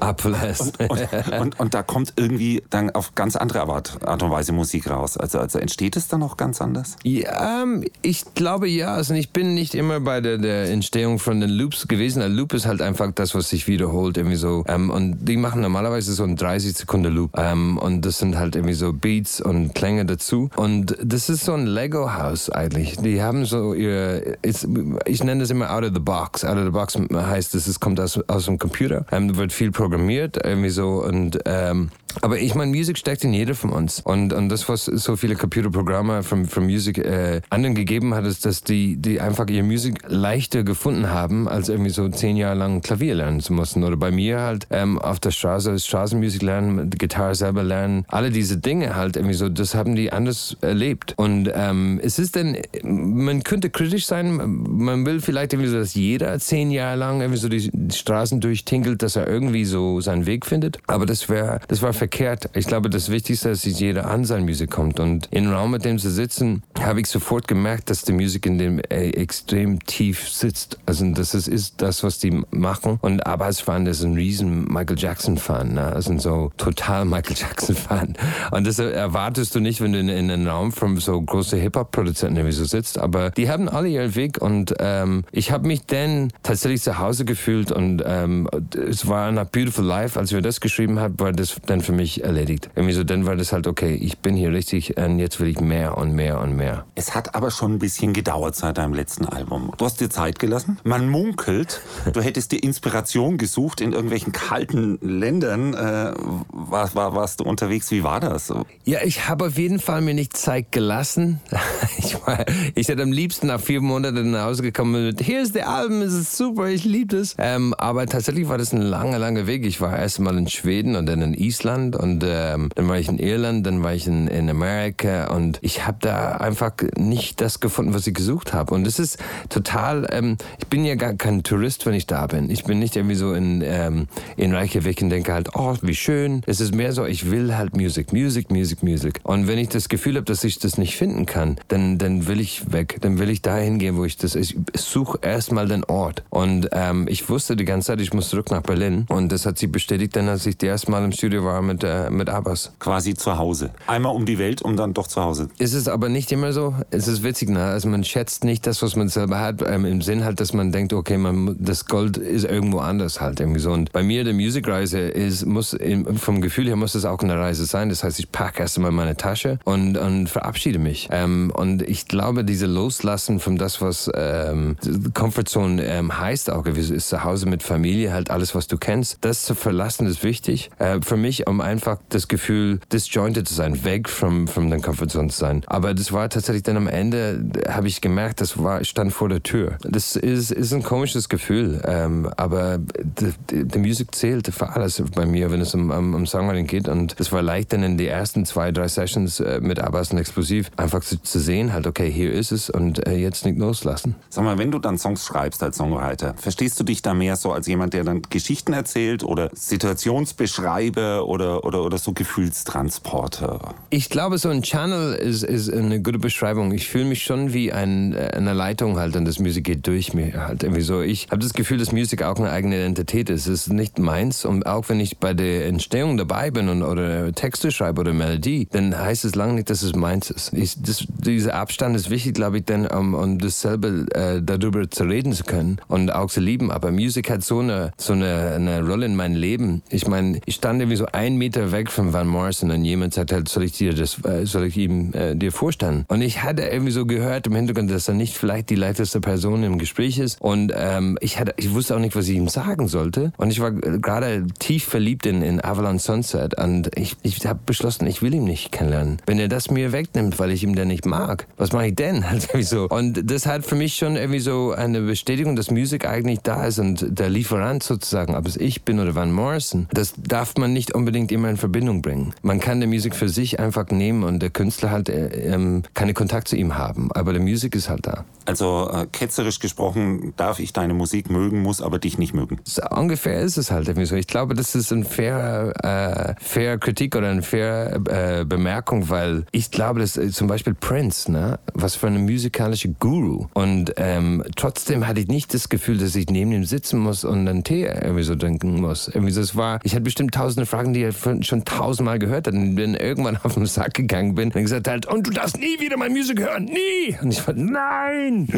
Ablass. 0.00 0.60
Und, 0.60 0.90
und, 0.90 1.40
und, 1.40 1.60
und, 1.60 1.74
da 1.74 1.82
kommt 1.82 2.14
irgendwie 2.16 2.62
dann 2.70 2.90
auf 2.90 3.14
ganz 3.14 3.36
andere 3.36 3.62
Art, 3.62 4.02
Art 4.06 4.22
und 4.22 4.30
Weise 4.30 4.52
Musik 4.52 4.90
raus. 4.90 5.16
Also, 5.16 5.38
also 5.38 5.58
entsteht 5.58 5.96
es 5.96 6.08
dann 6.08 6.22
auch 6.22 6.36
ganz 6.36 6.60
anders? 6.60 6.96
Ja, 7.04 7.62
ähm, 7.62 7.84
ich 8.10 8.34
glaube 8.34 8.68
ja. 8.68 8.94
Also 8.94 9.14
ich 9.14 9.30
bin 9.30 9.54
nicht 9.54 9.74
immer 9.74 10.00
bei 10.00 10.20
der, 10.20 10.36
der 10.36 10.68
Entstehung 10.70 11.20
von 11.20 11.40
den 11.40 11.50
Loops 11.50 11.86
gewesen. 11.86 12.22
Ein 12.22 12.32
Loop 12.32 12.52
ist 12.52 12.66
halt 12.66 12.82
einfach 12.82 13.12
das, 13.12 13.34
was 13.36 13.50
sich 13.50 13.68
wiederholt 13.68 14.16
irgendwie 14.16 14.36
so. 14.36 14.64
Ähm, 14.66 14.90
und 14.90 15.24
die 15.26 15.36
machen 15.36 15.62
normalerweise 15.62 16.12
so 16.12 16.24
einen 16.24 16.36
30 16.36 16.76
Sekunden 16.76 17.14
Loop. 17.14 17.30
Ähm, 17.36 17.78
und 17.78 18.04
das 18.04 18.18
sind 18.18 18.36
halt 18.36 18.56
irgendwie 18.56 18.74
so 18.74 18.92
Beats 18.92 19.40
und 19.40 19.74
Klänge 19.74 20.04
dazu. 20.04 20.50
Und 20.56 20.96
das 21.02 21.30
ist 21.30 21.44
so 21.44 21.52
ein 21.52 21.66
Lego-Haus 21.66 22.50
eigentlich. 22.50 22.96
Die 22.96 23.22
haben 23.22 23.44
so 23.44 23.74
ihre, 23.74 24.36
ich 24.42 25.24
nenne 25.24 25.40
das 25.40 25.50
immer 25.50 25.72
out 25.72 25.84
of 25.84 25.90
the 25.94 26.00
box. 26.00 26.44
Out 26.44 26.56
of 26.56 26.64
the 26.64 26.70
box 26.70 26.98
heißt, 27.14 27.54
es 27.54 27.78
kommt 27.78 28.00
aus, 28.00 28.18
aus 28.26 28.46
dem 28.46 28.58
Computer, 28.58 29.06
ähm, 29.12 29.36
wird 29.36 29.52
viel 29.52 29.70
programmiert, 29.70 30.36
irgendwie 30.42 30.70
so 30.70 31.04
und 31.04 31.38
ähm, 31.44 31.90
aber 32.22 32.38
ich 32.38 32.54
meine, 32.54 32.74
Musik 32.74 32.98
steckt 32.98 33.24
in 33.24 33.32
jeder 33.32 33.54
von 33.54 33.70
uns. 33.70 34.00
Und, 34.00 34.32
und 34.32 34.48
das, 34.48 34.68
was 34.68 34.84
so 34.84 35.16
viele 35.16 35.36
Computerprogramme 35.36 36.22
von, 36.22 36.46
von 36.46 36.64
Musik 36.64 36.98
äh, 36.98 37.40
anderen 37.50 37.74
gegeben 37.74 38.14
hat, 38.14 38.24
ist, 38.26 38.44
dass 38.44 38.62
die, 38.62 38.96
die 38.96 39.20
einfach 39.20 39.46
ihre 39.48 39.62
Musik 39.62 40.00
leichter 40.06 40.62
gefunden 40.64 41.10
haben, 41.10 41.48
als 41.48 41.68
irgendwie 41.68 41.90
so 41.90 42.08
zehn 42.08 42.36
Jahre 42.36 42.56
lang 42.56 42.80
Klavier 42.80 43.14
lernen 43.14 43.40
zu 43.40 43.52
müssen. 43.52 43.84
Oder 43.84 43.96
bei 43.96 44.10
mir 44.10 44.40
halt 44.40 44.66
ähm, 44.70 44.98
auf 44.98 45.20
der 45.20 45.30
Straße 45.30 45.78
Straßenmusik 45.78 46.42
lernen, 46.42 46.90
Gitarre 46.90 47.34
selber 47.34 47.62
lernen. 47.62 48.04
Alle 48.08 48.30
diese 48.30 48.58
Dinge 48.58 48.96
halt 48.96 49.16
irgendwie 49.16 49.36
so, 49.36 49.48
das 49.48 49.74
haben 49.74 49.94
die 49.94 50.12
anders 50.12 50.56
erlebt. 50.60 51.14
Und 51.16 51.50
ähm, 51.54 52.00
es 52.02 52.18
ist 52.18 52.36
denn, 52.36 52.58
man 52.82 53.42
könnte 53.42 53.70
kritisch 53.70 54.06
sein, 54.06 54.36
man 54.36 55.06
will 55.06 55.20
vielleicht 55.20 55.52
irgendwie 55.52 55.70
so, 55.70 55.78
dass 55.78 55.94
jeder 55.94 56.38
zehn 56.38 56.70
Jahre 56.70 56.96
lang 56.96 57.20
irgendwie 57.20 57.40
so 57.40 57.48
die 57.48 57.70
Straßen 57.92 58.40
durchtinkelt, 58.40 59.02
dass 59.02 59.16
er 59.16 59.28
irgendwie 59.28 59.64
so 59.64 60.00
seinen 60.00 60.26
Weg 60.26 60.46
findet. 60.46 60.78
Aber 60.86 61.06
das 61.06 61.28
wäre, 61.28 61.60
das 61.68 61.82
war 61.82 61.92
verkehrt. 62.00 62.48
Ich 62.54 62.66
glaube, 62.66 62.88
das 62.88 63.10
Wichtigste 63.10 63.50
ist, 63.50 63.66
dass 63.66 63.78
jeder 63.78 64.10
an 64.10 64.24
seine 64.24 64.46
Musik 64.46 64.70
kommt. 64.70 64.98
Und 65.00 65.28
im 65.30 65.52
Raum, 65.52 65.72
mit 65.72 65.84
dem 65.84 65.98
sie 65.98 66.10
sitzen, 66.10 66.62
habe 66.80 67.00
ich 67.00 67.08
sofort 67.08 67.46
gemerkt, 67.46 67.90
dass 67.90 68.04
die 68.04 68.12
Musik 68.12 68.46
in 68.46 68.56
dem 68.56 68.78
äh, 68.88 69.10
extrem 69.10 69.78
tief 69.80 70.26
sitzt. 70.26 70.78
Also 70.86 71.04
das 71.12 71.34
ist, 71.34 71.46
ist 71.46 71.82
das, 71.82 72.02
was 72.02 72.18
die 72.18 72.42
machen. 72.50 72.98
Und 73.02 73.26
Abbas 73.26 73.60
Fan 73.60 73.84
ist 73.84 74.02
ein 74.02 74.14
riesen 74.14 74.64
Michael 74.64 74.98
Jackson 74.98 75.36
Fan. 75.36 75.74
Ne? 75.74 75.92
Also 75.92 76.16
so 76.18 76.52
total 76.56 77.04
Michael 77.04 77.36
Jackson 77.36 77.76
Fan. 77.76 78.16
Und 78.50 78.66
das 78.66 78.78
erwartest 78.78 79.54
du 79.54 79.60
nicht, 79.60 79.82
wenn 79.82 79.92
du 79.92 79.98
in, 79.98 80.08
in 80.08 80.30
einem 80.30 80.46
Raum 80.46 80.72
von 80.72 80.96
so 80.96 81.20
großen 81.20 81.60
Hip-Hop-Produzenten 81.60 82.50
so 82.50 82.64
sitzt. 82.64 82.98
Aber 82.98 83.28
die 83.28 83.50
haben 83.50 83.68
alle 83.68 83.88
ihren 83.88 84.14
Weg 84.14 84.40
und 84.40 84.74
ähm, 84.78 85.24
ich 85.32 85.52
habe 85.52 85.66
mich 85.66 85.84
dann 85.84 86.32
tatsächlich 86.42 86.80
zu 86.80 86.98
Hause 86.98 87.26
gefühlt 87.26 87.70
und 87.70 88.02
ähm, 88.06 88.48
es 88.88 89.06
war 89.06 89.28
eine 89.28 89.44
beautiful 89.44 89.84
life. 89.84 90.18
Als 90.18 90.32
wir 90.32 90.40
das 90.40 90.62
geschrieben 90.62 90.98
haben, 90.98 91.20
war 91.20 91.32
das 91.32 91.56
dann 91.66 91.82
für 91.90 91.96
mich 91.96 92.22
erledigt. 92.22 92.70
Irgendwie 92.76 92.94
so, 92.94 93.02
dann 93.02 93.26
war 93.26 93.34
das 93.34 93.52
halt, 93.52 93.66
okay, 93.66 93.94
ich 93.94 94.18
bin 94.18 94.36
hier 94.36 94.52
richtig 94.52 94.96
und 94.96 95.18
jetzt 95.18 95.40
will 95.40 95.48
ich 95.48 95.60
mehr 95.60 95.98
und 95.98 96.12
mehr 96.14 96.40
und 96.40 96.54
mehr. 96.54 96.84
Es 96.94 97.16
hat 97.16 97.34
aber 97.34 97.50
schon 97.50 97.74
ein 97.74 97.78
bisschen 97.80 98.12
gedauert 98.12 98.54
seit 98.54 98.78
deinem 98.78 98.94
letzten 98.94 99.24
Album. 99.24 99.72
Du 99.76 99.84
hast 99.84 100.00
dir 100.00 100.08
Zeit 100.08 100.38
gelassen. 100.38 100.78
Man 100.84 101.08
munkelt, 101.08 101.80
du 102.12 102.22
hättest 102.22 102.52
dir 102.52 102.62
Inspiration 102.62 103.38
gesucht 103.38 103.80
in 103.80 103.92
irgendwelchen 103.92 104.32
kalten 104.32 104.98
Ländern. 105.02 105.74
Äh, 105.74 106.12
war, 106.52 106.94
war, 106.94 107.14
warst 107.16 107.40
du 107.40 107.44
unterwegs? 107.44 107.90
Wie 107.90 108.04
war 108.04 108.20
das? 108.20 108.52
Ja, 108.84 109.00
ich 109.02 109.28
habe 109.28 109.46
auf 109.46 109.58
jeden 109.58 109.80
Fall 109.80 110.00
mir 110.00 110.14
nicht 110.14 110.36
Zeit 110.36 110.70
gelassen. 110.70 111.40
Ich, 111.98 112.14
war, 112.26 112.44
ich 112.74 112.88
hätte 112.88 113.02
am 113.02 113.12
liebsten 113.12 113.48
nach 113.48 113.60
vier 113.60 113.80
Monaten 113.80 114.30
nach 114.30 114.44
Hause 114.44 114.62
gekommen 114.62 115.06
mit, 115.06 115.20
hier 115.20 115.42
ist 115.42 115.54
der 115.54 115.68
Album, 115.68 116.00
es 116.02 116.14
ist 116.14 116.36
super, 116.36 116.68
ich 116.68 116.84
liebe 116.84 117.16
es. 117.16 117.34
Ähm, 117.36 117.74
aber 117.74 118.06
tatsächlich 118.06 118.48
war 118.48 118.58
das 118.58 118.72
ein 118.72 118.80
langer, 118.80 119.18
langer 119.18 119.46
Weg. 119.46 119.66
Ich 119.66 119.80
war 119.80 119.98
erst 119.98 120.20
mal 120.20 120.36
in 120.38 120.48
Schweden 120.48 120.96
und 120.96 121.06
dann 121.06 121.20
in 121.20 121.34
Island 121.34 121.79
und 121.88 122.24
ähm, 122.26 122.68
dann 122.74 122.88
war 122.88 122.98
ich 122.98 123.08
in 123.08 123.18
Irland, 123.18 123.66
dann 123.66 123.82
war 123.82 123.94
ich 123.94 124.06
in, 124.06 124.28
in 124.28 124.48
Amerika 124.48 125.34
und 125.34 125.58
ich 125.62 125.86
habe 125.86 125.98
da 126.00 126.32
einfach 126.32 126.72
nicht 126.96 127.40
das 127.40 127.60
gefunden, 127.60 127.94
was 127.94 128.06
ich 128.06 128.14
gesucht 128.14 128.52
habe. 128.52 128.74
Und 128.74 128.86
es 128.86 128.98
ist 128.98 129.18
total, 129.48 130.06
ähm, 130.10 130.36
ich 130.58 130.66
bin 130.66 130.84
ja 130.84 130.94
gar 130.94 131.14
kein 131.14 131.42
Tourist, 131.42 131.86
wenn 131.86 131.94
ich 131.94 132.06
da 132.06 132.26
bin. 132.26 132.50
Ich 132.50 132.64
bin 132.64 132.78
nicht 132.78 132.96
irgendwie 132.96 133.14
so 133.14 133.32
in, 133.34 133.62
ähm, 133.64 134.06
in 134.36 134.54
Reykjavik 134.54 135.02
und 135.02 135.10
denke 135.10 135.32
halt, 135.32 135.54
oh, 135.54 135.76
wie 135.82 135.94
schön. 135.94 136.42
Es 136.46 136.60
ist 136.60 136.74
mehr 136.74 136.92
so, 136.92 137.04
ich 137.06 137.30
will 137.30 137.56
halt 137.56 137.76
Musik, 137.76 138.12
Musik, 138.12 138.50
Musik, 138.50 138.82
Musik. 138.82 139.20
Und 139.22 139.46
wenn 139.48 139.58
ich 139.58 139.68
das 139.68 139.88
Gefühl 139.88 140.16
habe, 140.16 140.24
dass 140.24 140.44
ich 140.44 140.58
das 140.58 140.78
nicht 140.78 140.96
finden 140.96 141.26
kann, 141.26 141.56
dann, 141.68 141.98
dann 141.98 142.26
will 142.26 142.40
ich 142.40 142.72
weg. 142.72 142.98
Dann 143.00 143.18
will 143.18 143.30
ich 143.30 143.42
dahin 143.42 143.78
gehen, 143.78 143.96
wo 143.96 144.04
ich 144.04 144.16
das, 144.16 144.34
ich 144.34 144.56
suche 144.74 145.18
erstmal 145.22 145.68
den 145.68 145.84
Ort. 145.84 146.22
Und 146.30 146.68
ähm, 146.72 147.06
ich 147.08 147.28
wusste 147.28 147.56
die 147.56 147.64
ganze 147.64 147.88
Zeit, 147.88 148.00
ich 148.00 148.12
muss 148.12 148.28
zurück 148.28 148.50
nach 148.50 148.62
Berlin. 148.62 149.06
Und 149.08 149.32
das 149.32 149.46
hat 149.46 149.58
sich 149.58 149.70
bestätigt 149.70 150.16
dann, 150.16 150.28
als 150.28 150.46
ich 150.46 150.58
das 150.58 150.68
erste 150.68 150.90
Mal 150.90 151.04
im 151.04 151.12
Studio 151.12 151.44
war 151.44 151.62
mit, 151.70 151.84
äh, 151.84 152.10
mit 152.10 152.28
Abbas. 152.28 152.72
Quasi 152.78 153.14
zu 153.14 153.38
Hause. 153.38 153.70
Einmal 153.86 154.14
um 154.14 154.26
die 154.26 154.38
Welt 154.38 154.62
und 154.62 154.76
dann 154.76 154.94
doch 154.94 155.06
zu 155.06 155.22
Hause. 155.22 155.48
Ist 155.58 155.74
es 155.74 155.88
aber 155.88 156.08
nicht 156.08 156.32
immer 156.32 156.52
so. 156.52 156.74
Es 156.90 157.08
ist 157.08 157.22
witzig, 157.22 157.50
ne? 157.50 157.64
Also 157.64 157.88
man 157.88 158.04
schätzt 158.04 158.44
nicht 158.44 158.66
das, 158.66 158.82
was 158.82 158.96
man 158.96 159.08
selber 159.08 159.38
hat, 159.38 159.62
ähm, 159.66 159.84
im 159.84 160.02
Sinn 160.02 160.24
halt, 160.24 160.40
dass 160.40 160.52
man 160.52 160.72
denkt, 160.72 160.92
okay, 160.92 161.16
man, 161.16 161.56
das 161.58 161.86
Gold 161.86 162.16
ist 162.16 162.44
irgendwo 162.44 162.78
anders 162.78 163.20
halt 163.20 163.40
irgendwie 163.40 163.60
so. 163.60 163.72
Und 163.72 163.92
bei 163.92 164.02
mir, 164.02 164.24
die 164.24 164.32
Musikreise 164.32 164.98
ist, 164.98 165.46
muss, 165.46 165.76
vom 166.16 166.40
Gefühl 166.40 166.66
her 166.66 166.76
muss 166.76 166.94
es 166.94 167.04
auch 167.04 167.20
eine 167.20 167.36
Reise 167.36 167.64
sein. 167.64 167.88
Das 167.88 168.02
heißt, 168.04 168.18
ich 168.18 168.32
packe 168.32 168.60
erst 168.60 168.76
einmal 168.76 168.92
meine 168.92 169.16
Tasche 169.16 169.58
und, 169.64 169.96
und 169.96 170.28
verabschiede 170.28 170.78
mich. 170.78 171.08
Ähm, 171.10 171.52
und 171.54 171.82
ich 171.82 172.06
glaube, 172.08 172.44
diese 172.44 172.66
Loslassen 172.66 173.40
von 173.40 173.56
das, 173.56 173.80
was 173.80 174.10
ähm, 174.14 174.76
Comfortzone 175.14 175.84
ähm, 175.84 176.18
heißt, 176.18 176.50
auch 176.50 176.66
ist 176.66 177.08
zu 177.08 177.24
Hause 177.24 177.46
mit 177.46 177.62
Familie, 177.62 178.12
halt 178.12 178.30
alles, 178.30 178.54
was 178.54 178.66
du 178.66 178.76
kennst, 178.76 179.18
das 179.20 179.44
zu 179.44 179.54
verlassen 179.54 180.06
ist 180.06 180.22
wichtig. 180.24 180.70
Äh, 180.78 181.00
für 181.02 181.16
mich, 181.16 181.46
um 181.46 181.59
einfach 181.60 181.98
das 182.08 182.28
Gefühl, 182.28 182.80
disjointed 182.92 183.46
zu 183.48 183.54
sein, 183.54 183.84
weg 183.84 184.08
von, 184.08 184.46
von 184.46 184.70
den 184.70 184.82
Comfortzone 184.82 185.28
zu 185.28 185.38
sein. 185.38 185.62
Aber 185.66 185.94
das 185.94 186.12
war 186.12 186.28
tatsächlich 186.28 186.62
dann 186.62 186.76
am 186.76 186.86
Ende, 186.86 187.44
habe 187.68 187.88
ich 187.88 188.00
gemerkt, 188.00 188.40
das 188.40 188.62
war, 188.62 188.84
stand 188.84 189.12
vor 189.12 189.28
der 189.28 189.42
Tür. 189.42 189.78
Das 189.82 190.16
ist, 190.16 190.50
ist 190.50 190.72
ein 190.72 190.82
komisches 190.82 191.28
Gefühl, 191.28 191.82
ähm, 191.86 192.30
aber 192.36 192.78
die, 192.78 193.32
die, 193.50 193.64
die, 193.64 193.78
Musik 193.78 194.14
zählt 194.14 194.46
für 194.48 194.68
alles 194.70 195.02
bei 195.14 195.26
mir, 195.26 195.50
wenn 195.50 195.60
es 195.60 195.74
um, 195.74 195.90
um, 195.90 196.14
um 196.14 196.26
Songwriting 196.26 196.66
geht. 196.66 196.88
Und 196.88 197.18
das 197.18 197.32
war 197.32 197.42
leicht 197.42 197.72
dann 197.72 197.82
in 197.82 197.98
die 197.98 198.06
ersten 198.06 198.44
zwei, 198.44 198.72
drei 198.72 198.88
Sessions 198.88 199.40
äh, 199.40 199.60
mit 199.60 199.80
Abbas 199.80 200.12
und 200.12 200.18
Explosiv 200.18 200.70
einfach 200.76 201.00
zu, 201.00 201.20
zu, 201.22 201.38
sehen, 201.38 201.72
halt, 201.72 201.86
okay, 201.86 202.10
hier 202.10 202.32
ist 202.32 202.52
es 202.52 202.70
und 202.70 203.06
äh, 203.06 203.16
jetzt 203.16 203.44
nicht 203.44 203.58
loslassen. 203.58 204.14
Sag 204.28 204.44
mal, 204.44 204.58
wenn 204.58 204.70
du 204.70 204.78
dann 204.78 204.98
Songs 204.98 205.24
schreibst 205.24 205.62
als 205.62 205.76
Songwriter, 205.76 206.34
verstehst 206.36 206.78
du 206.78 206.84
dich 206.84 207.02
da 207.02 207.14
mehr 207.14 207.36
so 207.36 207.52
als 207.52 207.66
jemand, 207.66 207.94
der 207.94 208.04
dann 208.04 208.22
Geschichten 208.28 208.72
erzählt 208.72 209.24
oder 209.24 209.50
Situationsbeschreiber 209.52 211.26
oder, 211.26 211.49
oder, 211.58 211.84
oder 211.84 211.98
so 211.98 212.12
Gefühlstransporter? 212.12 213.74
Ich 213.90 214.08
glaube, 214.10 214.38
so 214.38 214.48
ein 214.48 214.62
Channel 214.62 215.14
ist, 215.14 215.42
ist 215.42 215.72
eine 215.72 216.00
gute 216.00 216.18
Beschreibung. 216.18 216.72
Ich 216.72 216.88
fühle 216.88 217.04
mich 217.04 217.22
schon 217.22 217.52
wie 217.52 217.72
ein, 217.72 218.14
äh, 218.14 218.30
eine 218.34 218.52
Leitung 218.52 218.98
halt 218.98 219.16
und 219.16 219.24
das 219.24 219.38
Musik 219.38 219.64
geht 219.64 219.86
durch 219.86 220.14
mir 220.14 220.46
halt 220.46 220.62
irgendwie 220.62 220.82
so. 220.82 221.02
Ich 221.02 221.28
habe 221.30 221.38
das 221.38 221.52
Gefühl, 221.52 221.78
dass 221.78 221.92
Musik 221.92 222.22
auch 222.22 222.36
eine 222.36 222.50
eigene 222.50 222.76
Identität 222.76 223.30
ist. 223.30 223.46
Es 223.46 223.66
ist 223.66 223.72
nicht 223.72 223.98
meins 223.98 224.44
und 224.44 224.66
auch 224.66 224.88
wenn 224.88 225.00
ich 225.00 225.18
bei 225.18 225.34
der 225.34 225.66
Entstehung 225.66 226.16
dabei 226.16 226.50
bin 226.50 226.68
und, 226.68 226.82
oder 226.82 227.32
Texte 227.32 227.70
schreibe 227.70 228.00
oder 228.00 228.12
Melodie, 228.12 228.68
dann 228.70 228.96
heißt 228.96 229.24
es 229.24 229.34
lange 229.34 229.54
nicht, 229.54 229.70
dass 229.70 229.82
es 229.82 229.94
meins 229.94 230.30
ist. 230.30 230.52
Ich, 230.52 230.80
das, 230.80 231.04
dieser 231.08 231.54
Abstand 231.54 231.96
ist 231.96 232.10
wichtig, 232.10 232.34
glaube 232.34 232.58
ich, 232.58 232.64
denn 232.64 232.86
um, 232.86 233.14
um 233.14 233.38
dasselbe 233.38 234.06
äh, 234.14 234.40
darüber 234.42 234.88
zu 234.90 235.04
reden 235.04 235.32
zu 235.32 235.44
können 235.44 235.80
und 235.88 236.12
auch 236.12 236.30
zu 236.30 236.40
lieben. 236.40 236.70
Aber 236.70 236.90
Musik 236.92 237.30
hat 237.30 237.42
so 237.42 237.60
eine 237.60 237.92
so 237.96 238.12
eine, 238.12 238.52
eine 238.54 238.86
Rolle 238.86 239.06
in 239.06 239.16
meinem 239.16 239.36
Leben. 239.36 239.82
Ich 239.90 240.06
meine, 240.06 240.40
ich 240.46 240.56
stand 240.56 240.80
irgendwie 240.80 240.96
so 240.96 241.06
einen 241.06 241.38
Meter 241.40 241.72
weg 241.72 241.90
von 241.90 242.12
Van 242.12 242.26
Morrison 242.26 242.70
und 242.70 242.84
jemand 242.84 243.14
sagt 243.14 243.32
halt, 243.32 243.48
soll 243.48 243.64
ich 243.64 243.72
dir 243.72 243.94
das, 243.94 244.22
äh, 244.24 244.44
soll 244.44 244.66
ich 244.66 244.76
ihm 244.76 245.14
äh, 245.14 245.34
dir 245.34 245.52
vorstellen? 245.52 246.04
Und 246.08 246.20
ich 246.20 246.42
hatte 246.42 246.64
irgendwie 246.64 246.92
so 246.92 247.06
gehört 247.06 247.46
im 247.46 247.54
Hintergrund, 247.54 247.90
dass 247.90 248.08
er 248.08 248.14
nicht 248.14 248.36
vielleicht 248.36 248.68
die 248.68 248.74
leichteste 248.74 249.20
Person 249.20 249.62
im 249.62 249.78
Gespräch 249.78 250.18
ist. 250.18 250.38
Und 250.40 250.70
ähm, 250.76 251.16
ich 251.22 251.40
hatte, 251.40 251.54
ich 251.56 251.72
wusste 251.72 251.96
auch 251.96 251.98
nicht, 251.98 252.14
was 252.14 252.28
ich 252.28 252.36
ihm 252.36 252.48
sagen 252.48 252.88
sollte. 252.88 253.32
Und 253.38 253.50
ich 253.50 253.60
war 253.60 253.70
gerade 253.70 254.46
tief 254.58 254.84
verliebt 254.84 255.24
in, 255.24 255.40
in 255.40 255.64
Avalon 255.64 255.98
Sunset 255.98 256.60
und 256.60 256.90
ich, 256.94 257.16
ich 257.22 257.46
habe 257.46 257.60
beschlossen, 257.64 258.06
ich 258.06 258.20
will 258.20 258.34
ihn 258.34 258.44
nicht 258.44 258.70
kennenlernen. 258.70 259.22
Wenn 259.24 259.38
er 259.38 259.48
das 259.48 259.70
mir 259.70 259.92
wegnimmt, 259.92 260.38
weil 260.38 260.50
ich 260.50 260.62
ihn 260.62 260.74
dann 260.74 260.88
nicht 260.88 261.06
mag, 261.06 261.46
was 261.56 261.72
mache 261.72 261.88
ich 261.88 261.94
denn? 261.96 262.24
Also, 262.52 262.88
und 262.88 263.30
das 263.30 263.46
hat 263.46 263.64
für 263.64 263.76
mich 263.76 263.94
schon 263.94 264.16
irgendwie 264.16 264.40
so 264.40 264.72
eine 264.72 265.00
Bestätigung, 265.00 265.54
dass 265.54 265.70
Musik 265.70 266.06
eigentlich 266.06 266.40
da 266.40 266.66
ist 266.66 266.78
und 266.78 267.06
der 267.18 267.30
Lieferant 267.30 267.82
sozusagen, 267.82 268.34
ob 268.34 268.46
es 268.46 268.56
ich 268.56 268.82
bin 268.82 268.98
oder 268.98 269.14
Van 269.14 269.32
Morrison, 269.32 269.86
das 269.92 270.14
darf 270.16 270.56
man 270.56 270.72
nicht 270.72 270.94
unbedingt 270.94 271.29
immer 271.32 271.50
in 271.50 271.56
Verbindung 271.56 272.02
bringen. 272.02 272.34
Man 272.42 272.60
kann 272.60 272.80
die 272.80 272.86
Musik 272.86 273.14
für 273.14 273.28
sich 273.28 273.60
einfach 273.60 273.86
nehmen 273.90 274.24
und 274.24 274.40
der 274.40 274.50
Künstler 274.50 274.90
halt 274.90 275.08
äh, 275.08 275.28
ähm, 275.52 275.82
keine 275.94 276.14
Kontakt 276.14 276.48
zu 276.48 276.56
ihm 276.56 276.76
haben, 276.76 277.10
aber 277.12 277.32
die 277.32 277.40
Musik 277.40 277.74
ist 277.74 277.88
halt 277.88 278.06
da. 278.06 278.24
Also 278.46 278.90
äh, 278.92 279.06
ketzerisch 279.10 279.60
gesprochen, 279.60 280.32
darf 280.36 280.58
ich 280.58 280.72
deine 280.72 280.94
Musik 280.94 281.30
mögen, 281.30 281.62
muss 281.62 281.80
aber 281.80 281.98
dich 281.98 282.18
nicht 282.18 282.34
mögen. 282.34 282.58
So 282.64 282.82
ungefähr 282.90 283.40
ist 283.40 283.56
es 283.56 283.70
halt 283.70 283.88
irgendwie 283.88 284.06
so. 284.06 284.16
Ich 284.16 284.26
glaube, 284.26 284.54
das 284.54 284.74
ist 284.74 284.92
eine 284.92 285.04
faire, 285.04 285.72
äh, 285.84 286.34
faire 286.42 286.78
Kritik 286.78 287.14
oder 287.14 287.28
eine 287.28 287.42
faire 287.42 288.00
äh, 288.08 288.44
Bemerkung, 288.44 289.08
weil 289.08 289.44
ich 289.52 289.70
glaube, 289.70 290.00
dass 290.00 290.16
äh, 290.16 290.30
zum 290.30 290.48
Beispiel 290.48 290.74
Prince, 290.74 291.30
ne, 291.30 291.58
was 291.74 291.94
für 291.94 292.08
eine 292.08 292.18
musikalische 292.18 292.88
Guru. 292.88 293.46
Und 293.54 293.92
ähm, 293.96 294.42
trotzdem 294.56 295.06
hatte 295.06 295.20
ich 295.20 295.28
nicht 295.28 295.54
das 295.54 295.68
Gefühl, 295.68 295.98
dass 295.98 296.16
ich 296.16 296.28
neben 296.28 296.52
ihm 296.52 296.64
sitzen 296.64 296.98
muss 296.98 297.24
und 297.24 297.46
einen 297.46 297.62
Tee 297.62 297.84
irgendwie 297.84 298.22
so 298.22 298.34
trinken 298.34 298.80
muss. 298.80 299.08
Irgendwie 299.08 299.32
so, 299.32 299.40
es 299.40 299.54
war, 299.54 299.80
ich 299.84 299.92
hatte 299.92 300.02
bestimmt 300.02 300.34
tausende 300.34 300.66
Fragen, 300.66 300.92
die 300.92 301.09
schon 301.12 301.64
tausendmal 301.64 302.18
gehört 302.18 302.46
hat 302.46 302.54
und 302.54 302.74
bin 302.74 302.94
irgendwann 302.94 303.36
auf 303.42 303.54
den 303.54 303.66
Sack 303.66 303.94
gegangen 303.94 304.34
bin 304.34 304.52
und 304.52 304.62
gesagt 304.62 304.88
halt, 304.88 305.06
und 305.06 305.26
du 305.26 305.30
darfst 305.30 305.58
nie 305.58 305.80
wieder 305.80 305.96
meine 305.96 306.14
Musik 306.14 306.40
hören, 306.40 306.64
nie! 306.64 307.16
Und 307.20 307.32
ich 307.32 307.46
war, 307.46 307.54
nein! 307.54 308.48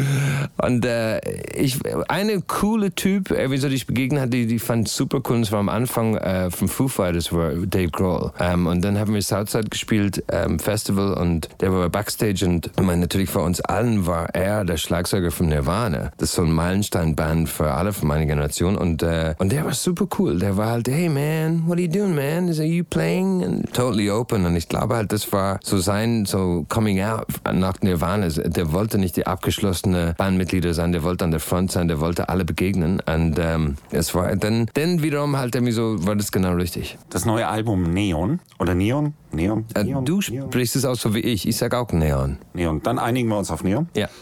Und 0.57 0.85
äh, 0.85 1.19
ich, 1.55 1.79
eine 2.07 2.41
coole 2.41 2.93
Typ, 2.93 3.31
irgendwie 3.31 3.57
so, 3.57 3.69
die 3.69 3.75
ich 3.75 3.87
begegnet 3.87 4.21
hatte, 4.21 4.31
die, 4.31 4.47
die 4.47 4.59
fand 4.59 4.87
super 4.87 5.21
cool, 5.27 5.37
und 5.37 5.51
war 5.51 5.59
am 5.59 5.69
Anfang 5.69 6.15
äh, 6.17 6.51
vom 6.51 6.67
Foo 6.67 6.87
Fighters, 6.87 7.33
war 7.33 7.51
Dave 7.53 7.89
Grohl. 7.89 8.31
Ähm, 8.39 8.67
und 8.67 8.83
dann 8.83 8.99
haben 8.99 9.13
wir 9.13 9.21
Southside 9.21 9.69
gespielt, 9.69 10.23
ähm, 10.31 10.59
Festival, 10.59 11.13
und 11.13 11.49
der 11.59 11.73
war 11.73 11.89
Backstage 11.89 12.45
und 12.45 12.71
meine, 12.81 13.01
natürlich 13.01 13.29
für 13.29 13.39
uns 13.39 13.61
allen 13.61 14.05
war 14.05 14.33
er 14.35 14.65
der 14.65 14.77
Schlagzeuger 14.77 15.31
von 15.31 15.47
Nirvana. 15.47 16.11
Das 16.17 16.29
ist 16.29 16.35
so 16.35 16.43
ein 16.43 16.51
Meilenstein-Band 16.51 17.49
für 17.49 17.71
alle 17.71 17.93
von 17.93 18.07
meiner 18.07 18.25
Generation 18.25 18.77
und, 18.77 19.03
äh, 19.03 19.35
und 19.37 19.51
der 19.51 19.65
war 19.65 19.73
super 19.73 20.07
cool. 20.19 20.39
Der 20.39 20.57
war 20.57 20.71
halt, 20.71 20.87
hey 20.87 21.09
man, 21.09 21.67
what 21.67 21.77
are 21.77 21.81
you 21.81 21.87
doing, 21.87 22.15
man? 22.15 22.42
Is 22.47 22.59
are 22.59 22.67
you 22.67 22.83
playing? 22.83 23.43
And 23.43 23.73
totally 23.73 24.09
open. 24.09 24.45
Und 24.45 24.55
ich 24.55 24.69
glaube 24.69 24.95
halt, 24.95 25.11
das 25.11 25.31
war 25.31 25.59
so 25.63 25.77
sein, 25.77 26.25
so 26.25 26.65
coming 26.69 27.01
out 27.01 27.27
nach 27.51 27.81
Nirvana. 27.81 28.27
Der 28.29 28.71
wollte 28.71 28.97
nicht 28.97 29.15
die 29.15 29.27
abgeschlossene 29.27 30.15
Bandmitglieder 30.17 30.73
sein, 30.73 30.91
der 30.91 31.03
wollte 31.03 31.25
an 31.25 31.31
der 31.31 31.39
Front 31.39 31.71
sein, 31.71 31.87
der 31.87 31.99
wollte 31.99 32.29
alle 32.29 32.45
begegnen. 32.45 33.01
Und 33.05 33.37
ähm, 33.39 33.75
es 33.91 34.13
war 34.15 34.35
dann, 34.35 34.67
dann 34.73 35.03
wiederum 35.03 35.37
halt 35.37 35.55
irgendwie 35.55 35.73
so, 35.73 36.05
war 36.05 36.15
das 36.15 36.31
genau 36.31 36.53
richtig. 36.53 36.97
Das 37.09 37.25
neue 37.25 37.47
Album 37.47 37.93
Neon 37.93 38.39
oder 38.59 38.75
Neon? 38.75 39.13
Neon? 39.31 39.65
Äh, 39.75 39.83
Neon? 39.83 40.05
du 40.05 40.21
sprichst 40.21 40.75
es 40.75 40.85
auch 40.85 40.95
so 40.95 41.13
wie 41.13 41.19
ich. 41.19 41.47
Ich 41.47 41.57
sag 41.57 41.73
auch 41.73 41.91
Neon. 41.91 42.37
Neon. 42.53 42.81
Dann 42.83 42.99
einigen 42.99 43.29
wir 43.29 43.37
uns 43.37 43.51
auf 43.51 43.63
Neon. 43.63 43.87
Ja. 43.95 44.07